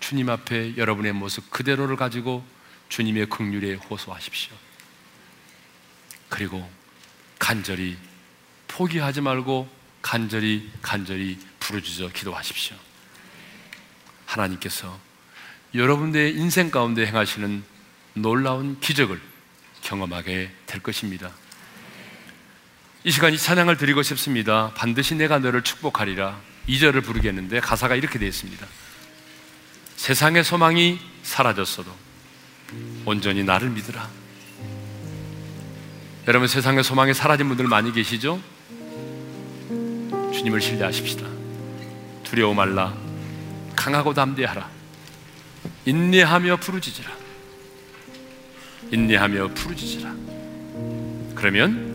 주님 0.00 0.28
앞에 0.28 0.76
여러분의 0.76 1.12
모습 1.12 1.50
그대로를 1.50 1.96
가지고 1.96 2.44
주님의 2.88 3.26
긍휼에 3.26 3.74
호소하십시오. 3.74 4.54
그리고 6.28 6.70
간절히 7.38 7.96
포기하지 8.68 9.20
말고 9.20 9.68
간절히 10.02 10.70
간절히 10.82 11.38
부르짖어 11.60 12.08
기도하십시오. 12.10 12.76
하나님께서 14.26 14.98
여러분의 15.74 16.34
인생 16.34 16.70
가운데 16.70 17.06
행하시는 17.06 17.64
놀라운 18.14 18.78
기적을 18.80 19.20
경험하게 19.88 20.50
될 20.66 20.82
것입니다. 20.82 21.30
이 23.04 23.10
시간 23.10 23.32
이 23.32 23.38
찬양을 23.38 23.78
드리고 23.78 24.02
싶습니다. 24.02 24.72
반드시 24.74 25.14
내가 25.14 25.38
너를 25.38 25.62
축복하리라. 25.62 26.38
2절을 26.68 27.02
부르겠는데 27.02 27.60
가사가 27.60 27.94
이렇게 27.94 28.18
되어 28.18 28.28
있습니다. 28.28 28.66
세상의 29.96 30.44
소망이 30.44 31.00
사라졌어도 31.22 31.90
온전히 33.06 33.42
나를 33.44 33.70
믿으라. 33.70 34.08
여러분 36.26 36.46
세상의 36.46 36.84
소망이 36.84 37.14
사라진 37.14 37.48
분들 37.48 37.66
많이 37.66 37.90
계시죠? 37.90 38.42
주님을 40.34 40.60
신뢰하십시다. 40.60 41.26
두려워 42.24 42.52
말라. 42.52 42.94
강하고 43.74 44.12
담대하라. 44.12 44.68
인내하며 45.86 46.58
부르짖으라. 46.58 47.17
인내하며 48.90 49.48
부르짖으라. 49.54 50.14
그러면 51.34 51.88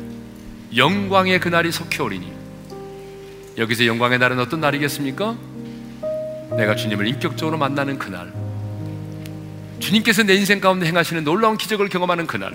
영광의 0.76 1.40
그날이 1.40 1.72
속해 1.72 2.02
오리니 2.02 2.32
여기서 3.58 3.86
영광의 3.86 4.20
날은 4.20 4.40
어떤 4.40 4.62
날이겠습니까? 4.62 5.38
내가 6.58 6.76
주님을 6.76 7.08
인격적으로 7.08 7.58
만나는 7.58 8.00
그날. 8.00 8.34
주님께서 9.80 10.24
내 10.24 10.36
인생 10.36 10.60
가운데 10.60 10.86
행하시는 10.88 11.24
놀라운 11.24 11.58
기적을 11.58 11.90
경험하는 11.90 12.26
그날. 12.26 12.54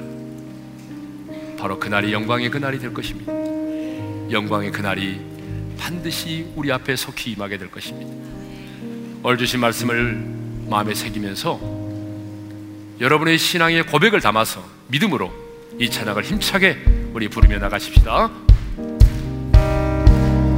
바로 1.59 1.79
그날이 1.79 2.13
영광의 2.13 2.51
그날이 2.51 2.79
될 2.79 2.95
것입니다. 2.95 3.33
영광의 4.31 4.73
그날이 4.73 5.21
반드시 5.79 6.47
우리 6.57 6.73
앞에 6.73 6.97
속히 6.97 7.33
임하게 7.33 7.59
될 7.59 7.71
것입니다. 7.71 8.13
오늘 9.23 9.39
주신 9.39 9.61
말씀을 9.61 10.25
마음에 10.69 10.95
새기면서 10.95 11.78
여러분의 13.01 13.39
신앙의 13.39 13.85
고백을 13.85 14.21
담아서 14.21 14.63
믿음으로 14.89 15.33
이 15.79 15.89
찬양을 15.89 16.25
힘차게 16.25 16.79
우리 17.13 17.29
부르며 17.29 17.59
나가십시다. 17.59 18.31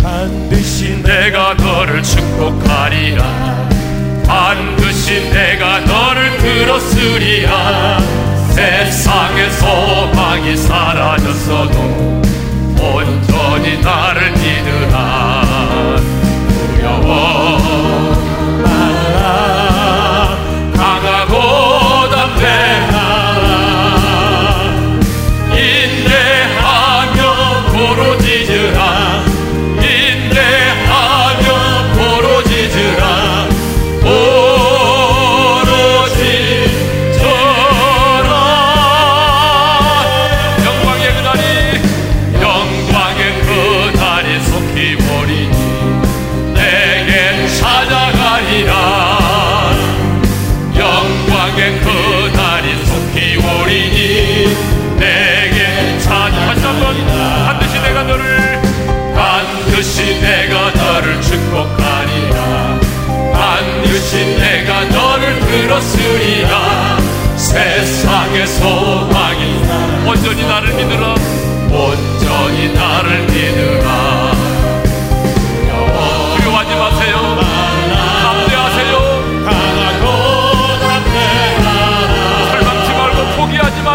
반드시 0.02 1.02
내가 1.02 1.54
너를 1.54 2.02
축복하리라 2.02 3.68
반드시 4.26 5.30
내가 5.30 5.80
너를 5.80 6.38
들었으리라 6.38 8.00
세상의 8.54 9.50
소망이 9.52 10.56
사라졌어도 10.56 12.19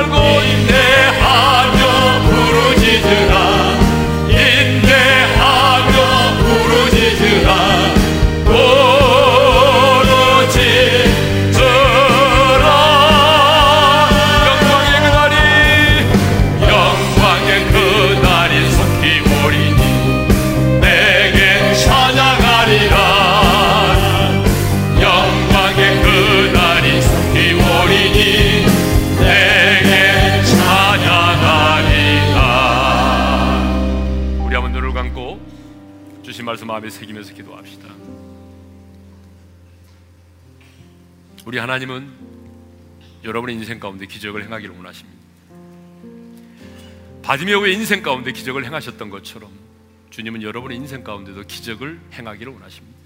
포 0.03 0.64
새기면서 36.95 37.33
기도합시다. 37.33 37.93
우리 41.45 41.57
하나님은 41.57 42.09
여러분의 43.23 43.55
인생 43.55 43.79
가운데 43.79 44.05
기적을 44.05 44.45
행하기를 44.45 44.75
원하십니다. 44.75 45.19
바디메오의 47.21 47.73
인생 47.73 48.01
가운데 48.01 48.31
기적을 48.31 48.65
행하셨던 48.65 49.09
것처럼 49.09 49.51
주님은 50.09 50.41
여러분의 50.41 50.77
인생 50.77 51.03
가운데도 51.03 51.43
기적을 51.43 51.99
행하기를 52.13 52.53
원하십니다. 52.53 52.97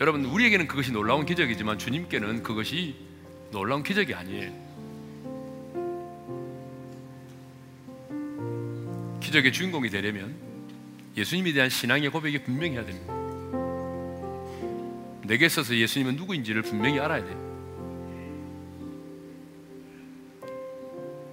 여러분 0.00 0.24
우리에게는 0.24 0.68
그것이 0.68 0.92
놀라운 0.92 1.26
기적이지만 1.26 1.78
주님께는 1.78 2.44
그것이 2.44 2.96
놀라운 3.50 3.82
기적이 3.82 4.14
아니에요. 4.14 4.68
기적의 9.20 9.52
주인공이 9.52 9.90
되려면 9.90 10.47
예수님에 11.18 11.52
대한 11.52 11.68
신앙의 11.68 12.10
고백이 12.10 12.44
분명해야 12.44 12.84
됩니다. 12.84 13.12
내게 15.24 15.46
있어서 15.46 15.74
예수님은 15.74 16.16
누구인지를 16.16 16.62
분명히 16.62 16.98
알아야 16.98 17.24
돼요. 17.24 17.48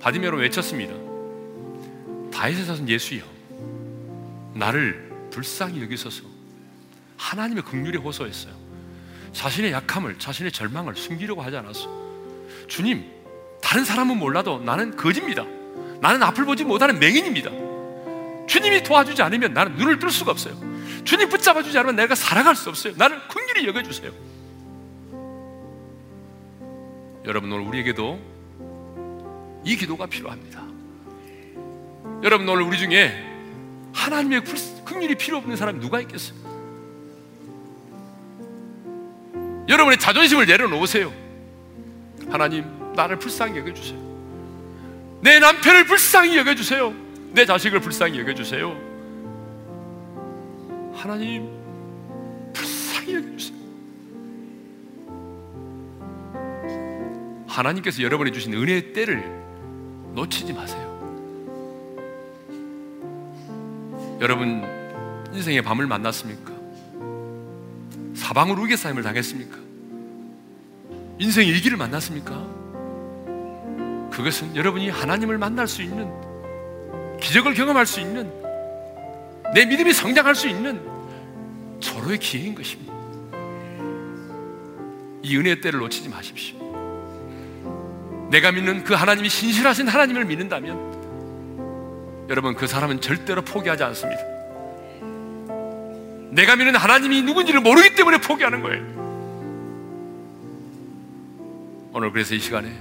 바디메로 0.02 0.38
외쳤습니다. 0.38 0.94
다윗의 2.32 2.66
자손 2.66 2.90
예수여, 2.90 3.24
나를 4.54 5.10
불쌍히 5.32 5.82
여기소서. 5.82 6.24
하나님의 7.18 7.64
긍휼에 7.64 7.98
호소했어요. 7.98 8.54
자신의 9.32 9.72
약함을, 9.72 10.20
자신의 10.20 10.52
절망을 10.52 10.96
숨기려고 10.96 11.42
하지 11.42 11.58
않았어. 11.58 11.90
주님, 12.68 13.06
다른 13.62 13.86
사람은 13.86 14.18
몰라도 14.18 14.60
나는 14.60 14.96
거지입니다. 14.96 15.46
나는 16.02 16.22
앞을 16.24 16.46
보지 16.46 16.66
못하는 16.66 17.00
맹인입니다. 17.00 17.65
주님이 18.56 18.84
도와주지 18.84 19.22
않으면 19.22 19.54
나는 19.54 19.76
눈을 19.76 20.00
뜰 20.00 20.10
수가 20.10 20.32
없어요. 20.32 20.56
주님 21.04 21.28
붙잡아 21.28 21.62
주지 21.62 21.78
않으면 21.78 21.98
내가 21.98 22.16
살아갈 22.16 22.56
수 22.56 22.70
없어요. 22.70 22.94
나를 22.96 23.20
긍휼히 23.28 23.68
여겨 23.68 23.84
주세요. 23.84 24.14
여러분 27.26 27.52
오늘 27.52 27.66
우리에게도 27.66 28.18
이 29.66 29.76
기도가 29.76 30.06
필요합니다. 30.06 30.64
여러분 32.24 32.48
오늘 32.48 32.62
우리 32.62 32.78
중에 32.78 33.26
하나님의 33.92 34.44
긍휼이 34.86 35.16
필요 35.16 35.36
없는 35.40 35.58
사람이 35.58 35.82
누가 35.82 36.00
있겠어요? 36.00 36.38
여러분의 39.68 40.00
자존심을 40.00 40.46
내려놓으세요. 40.46 41.12
하나님 42.30 42.94
나를 42.96 43.20
불쌍히 43.20 43.58
여겨 43.58 43.74
주세요. 43.74 44.00
내 45.20 45.40
남편을 45.40 45.88
불쌍히 45.88 46.38
여겨 46.38 46.56
주세요. 46.56 47.05
내 47.36 47.46
자식을 47.46 47.82
불쌍히 47.82 48.18
여겨 48.20 48.34
주세요. 48.34 48.72
하나님 50.94 51.50
불쌍히 52.54 53.16
여겨 53.16 53.36
주세요. 53.36 53.58
하나님께서 57.46 58.02
여러분이 58.04 58.32
주신 58.32 58.54
은혜의 58.54 58.94
때를 58.94 59.22
놓치지 60.14 60.54
마세요. 60.54 60.86
여러분 64.22 64.64
인생의 65.34 65.62
밤을 65.62 65.88
만났습니까? 65.88 66.54
사방으로 68.14 68.64
우겨싸임을 68.64 69.04
당했습니까? 69.04 69.58
인생의 71.20 71.54
위기를 71.54 71.78
만났습니까? 71.78 72.34
그것은 74.12 74.56
여러분이 74.56 74.90
하나님을 74.90 75.38
만날 75.38 75.68
수 75.68 75.82
있는 75.82 76.25
기적을 77.20 77.54
경험할 77.54 77.86
수 77.86 78.00
있는 78.00 78.32
내 79.54 79.66
믿음이 79.66 79.94
성장할 79.94 80.36
수 80.36 80.48
있는 80.48 80.82
서로의 81.82 82.18
기회인 82.18 82.56
것입니다. 82.56 82.94
이 85.22 85.38
은혜의 85.38 85.62
때를 85.62 85.80
놓치지 85.80 86.10
마십시오. 86.10 86.66
내가 88.30 88.52
믿는 88.52 88.84
그 88.84 88.94
하나님이 88.94 89.30
신실하신 89.30 89.88
하나님을 89.88 90.26
믿는다면 90.26 92.26
여러분 92.30 92.56
그 92.56 92.68
사람은 92.68 93.02
절대로 93.02 93.44
포기하지 93.44 93.84
않습니다. 93.84 94.22
내가 96.32 96.56
믿는 96.56 96.76
하나님이 96.76 97.22
누군지를 97.22 97.62
모르기 97.62 97.96
때문에 97.96 98.18
포기하는 98.18 98.62
거예요. 98.62 98.96
오늘 101.94 102.12
그래서 102.12 102.36
이 102.36 102.40
시간에 102.40 102.72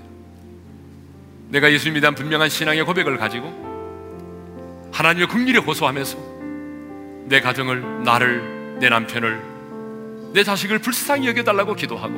내가 1.50 1.70
예수님에 1.70 2.00
대한 2.00 2.14
분명한 2.14 2.48
신앙의 2.48 2.84
고백을 2.84 3.16
가지고 3.16 3.73
하나님의 4.94 5.26
긍휼에 5.26 5.58
호소하면서 5.58 6.16
내 7.26 7.40
가정을 7.40 8.04
나를 8.04 8.78
내 8.78 8.88
남편을 8.88 9.42
내 10.32 10.44
자식을 10.44 10.78
불쌍히 10.78 11.26
여겨달라고 11.28 11.74
기도하고 11.74 12.14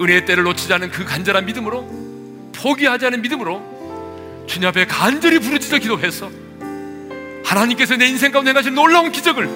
은혜의 0.00 0.26
때를 0.26 0.44
놓치지 0.44 0.72
않은 0.74 0.90
그 0.90 1.04
간절한 1.06 1.46
믿음으로 1.46 2.50
포기하지 2.54 3.06
않은 3.06 3.22
믿음으로 3.22 4.44
주님 4.46 4.68
앞에 4.68 4.84
간절히 4.84 5.38
부르짖어 5.38 5.78
기도해서 5.78 6.30
하나님께서 7.44 7.96
내 7.96 8.06
인생 8.06 8.32
가운데 8.32 8.50
행하신 8.50 8.74
놀라운 8.74 9.12
기적을 9.12 9.48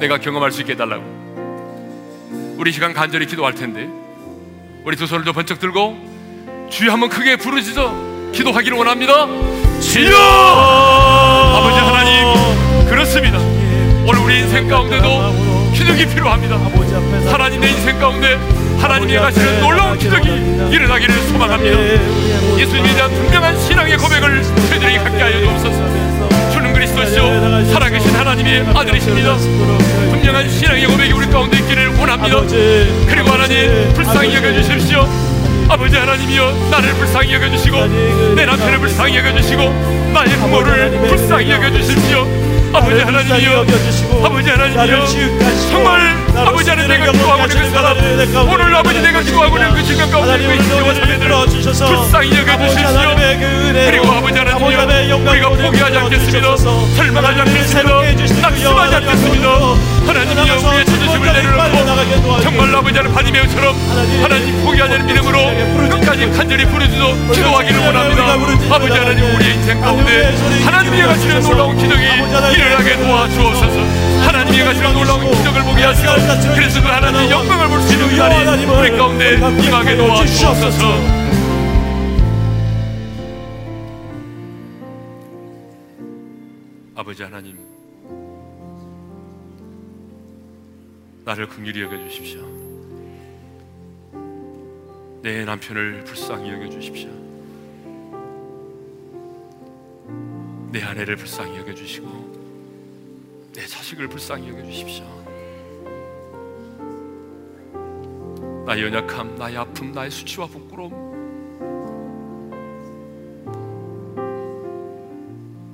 내가 0.00 0.18
경험할 0.18 0.50
수 0.50 0.62
있게 0.62 0.72
해달라고 0.72 2.56
우리 2.58 2.72
시간 2.72 2.92
간절히 2.92 3.26
기도할 3.26 3.54
텐데 3.54 3.88
우리 4.84 4.96
두 4.96 5.06
손을 5.06 5.24
더 5.24 5.32
번쩍 5.32 5.60
들고 5.60 6.68
주여 6.70 6.90
한번 6.90 7.08
크게 7.08 7.36
부르짖어 7.36 8.11
기도하기를 8.32 8.76
원합니다 8.76 9.26
주여 9.80 10.16
아버지 11.54 11.78
하나님 11.78 12.86
그렇습니다 12.88 13.38
오늘 14.06 14.20
우리 14.20 14.38
인생 14.40 14.68
가운데도 14.68 15.72
기적이 15.74 16.06
필요합니다 16.06 16.56
하나님 17.30 17.60
내 17.60 17.70
인생 17.70 17.98
가운데 17.98 18.38
하나님이 18.82 19.14
하시는 19.14 19.60
놀라운 19.60 19.96
기적이 19.96 20.28
일어나기를 20.72 21.14
소망합니다. 21.28 21.78
예수님에 22.58 22.94
대한 22.94 23.10
분명한 23.12 23.60
신앙의 23.60 23.96
고백을 23.96 24.42
저희들에게 24.42 24.98
갖게 24.98 25.22
하여 25.22 25.38
주옵소서. 25.40 26.50
주는 26.50 26.72
그리스도시요 26.72 27.64
살아계신 27.72 28.10
하나님의 28.10 28.66
아들이십니다. 28.74 29.36
분명한 30.10 30.48
신앙의 30.50 30.86
고백이 30.86 31.12
우리 31.12 31.26
가운데 31.28 31.58
있기를 31.58 31.96
원합니다. 31.96 32.40
그리고 33.06 33.30
하나님 33.30 33.92
불쌍히 33.94 34.34
여겨주십시오. 34.34 35.31
아버지 35.72 35.96
하나님이여 35.96 36.68
나를 36.70 36.92
불쌍히 36.96 37.32
여겨주시고 37.32 37.86
내 38.36 38.44
남편을 38.44 38.78
불쌍히 38.78 39.16
여겨주시고 39.16 39.62
나의 40.12 40.28
부모를 40.36 40.90
불쌍히 41.08 41.50
여겨주십시오. 41.50 42.26
아버지 42.74 43.00
하나님이여 43.00 43.64
아버지 44.22 44.50
하나님이여 44.50 45.06
정말 45.70 46.21
아버지 46.34 46.70
하나님 46.70 46.88
내가 46.88 47.12
기도하고 47.12 47.42
있는 47.44 47.62
그 47.62 47.70
사람 47.70 48.48
오늘 48.48 48.74
아버지 48.74 49.00
내가 49.02 49.20
기도하고 49.20 49.56
있는 49.58 49.74
그 49.74 49.82
질병 49.84 50.10
가운데 50.10 50.38
그 50.38 50.52
인생과 50.54 50.94
자매들 50.94 51.28
불쌍히 51.86 52.30
여겨주십시오. 52.38 52.88
그리고 53.90 54.12
아버지 54.12 54.38
하나님이여 54.38 55.16
우리가 55.16 55.48
포기하지 55.50 55.98
않겠습니다. 55.98 56.56
절망하지 56.96 57.40
않겠습니다. 57.40 57.90
낙심하지 58.42 58.94
않겠습니다. 58.96 59.48
하나님이여 60.06 60.54
우리의 60.68 60.84
자존심을 60.86 61.32
내려놓고 61.32 62.40
정말 62.42 62.74
아버지 62.76 62.96
하나님 62.96 63.14
바디메우처럼 63.14 63.76
하나님 64.22 64.64
포기하지 64.64 64.92
않는 64.94 65.06
믿음으로 65.06 65.38
끝까지 65.90 66.30
간절히 66.30 66.64
부르짖어 66.64 67.14
기도하기를 67.32 67.78
원합니다. 67.80 68.22
아버지 68.74 68.92
하나님 68.98 69.24
우리의 69.34 69.54
인생 69.54 69.80
가운데 69.80 70.34
하나님이 70.64 71.02
가시는 71.02 71.40
놀라운 71.42 71.76
기적이 71.76 72.04
일어나게 72.56 72.96
도와주옵소서 72.96 74.01
하나님이 74.32 74.64
가시는 74.64 74.92
놀라운 74.94 75.20
기적을 75.30 75.62
보게 75.62 75.82
하시고 75.82 76.54
그래서 76.54 76.80
그 76.80 76.88
하나님의 76.88 77.30
영광을 77.30 77.68
볼 77.68 77.82
수 77.82 77.92
있는 77.92 78.08
그 78.08 78.14
날이 78.14 78.64
우리 78.64 78.96
가운데 78.96 79.34
임하게 79.34 79.96
도와주옵소서. 79.96 81.22
아버지 86.94 87.22
하나님 87.22 87.58
나를 91.24 91.46
긍휼히 91.48 91.82
여겨 91.82 91.96
주십시오. 92.08 92.40
내 95.22 95.44
남편을 95.44 96.04
불쌍히 96.04 96.50
여겨 96.50 96.68
주십시오. 96.70 97.10
내 100.72 100.82
아내를 100.82 101.16
불쌍히 101.16 101.58
여겨 101.58 101.74
주시고 101.74 102.21
내 103.52 103.66
자식을 103.66 104.08
불쌍히 104.08 104.48
여겨 104.48 104.62
주십시오. 104.62 105.04
나의 108.64 108.84
연약함, 108.84 109.36
나의 109.36 109.56
아픔, 109.58 109.92
나의 109.92 110.10
수치와 110.10 110.46
부끄러움. 110.46 111.02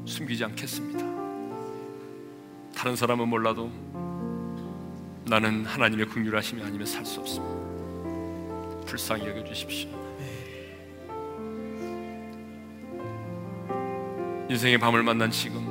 숨기지 0.07 0.45
않겠습니다. 0.45 1.07
다른 2.75 2.97
사람은 2.97 3.29
몰라도 3.29 3.71
나는 5.27 5.65
하나님의 5.65 6.07
긍휼하심이 6.07 6.63
아니면 6.63 6.87
살 6.87 7.05
수 7.05 7.21
없습니다. 7.21 7.55
불쌍히 8.87 9.27
여겨 9.29 9.45
주십시오. 9.45 9.91
인생의 14.49 14.79
밤을 14.79 15.03
만난 15.03 15.31
지금 15.31 15.68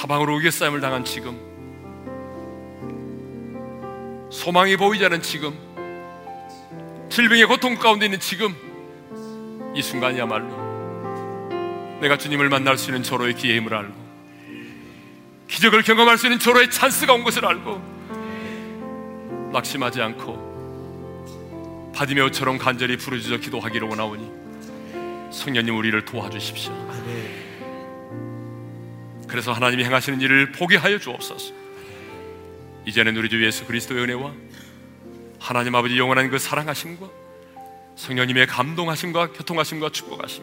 사방으로 0.00 0.36
우겨싸임을 0.36 0.80
당한 0.80 1.04
지금 1.04 1.38
소망이 4.32 4.78
보이지 4.78 5.04
않은 5.04 5.20
지금 5.20 5.52
질병의 7.10 7.44
고통 7.44 7.76
가운데 7.76 8.06
있는 8.06 8.18
지금 8.18 8.56
이 9.76 9.82
순간이야말로 9.82 11.98
내가 12.00 12.16
주님을 12.16 12.48
만날 12.48 12.78
수 12.78 12.88
있는 12.88 13.02
저로의 13.02 13.34
기회임을 13.34 13.74
알고 13.74 13.92
기적을 15.48 15.82
경험할 15.82 16.16
수 16.16 16.28
있는 16.28 16.38
저로의 16.38 16.70
찬스가 16.70 17.12
온 17.12 17.22
것을 17.22 17.44
알고 17.44 19.50
낙심하지 19.52 20.00
않고 20.00 21.92
바디메오처럼 21.94 22.56
간절히 22.56 22.96
부르짖어 22.96 23.36
기도하기를 23.36 23.86
원하오니 23.86 24.30
성령님 25.30 25.76
우리를 25.76 26.02
도와주십시오. 26.06 26.72
그래서 29.30 29.52
하나님이 29.52 29.84
행하시는 29.84 30.20
일을 30.20 30.52
포기하여 30.52 30.98
주옵소서. 30.98 31.54
이제는 32.86 33.16
우리 33.16 33.28
주 33.28 33.44
예수 33.44 33.64
그리스도의 33.66 34.02
은혜와 34.02 34.32
하나님 35.38 35.74
아버지 35.74 35.96
영원한 35.98 36.28
그 36.30 36.38
사랑하심과 36.38 37.08
성령님의 37.96 38.46
감동하심과 38.46 39.32
교통하심과 39.32 39.90
축복하심 39.90 40.42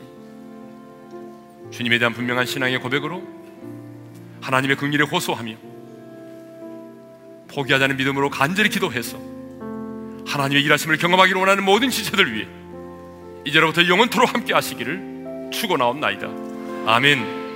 주님에 1.71 1.99
대한 1.99 2.13
분명한 2.13 2.45
신앙의 2.45 2.79
고백으로 2.79 3.21
하나님의 4.41 4.77
긍휼에 4.77 5.03
호소하며 5.03 5.55
포기하자는 7.49 7.97
믿음으로 7.97 8.29
간절히 8.29 8.69
기도해서 8.69 9.17
하나님의 10.25 10.63
일하심을 10.63 10.97
경험하기를 10.97 11.39
원하는 11.39 11.63
모든 11.63 11.89
지체들 11.89 12.33
위해 12.33 12.47
이제로부터 13.45 13.87
영원토록 13.87 14.33
함께 14.33 14.53
하시기를 14.53 15.49
축원하옵나이다. 15.51 16.27
아멘. 16.85 17.46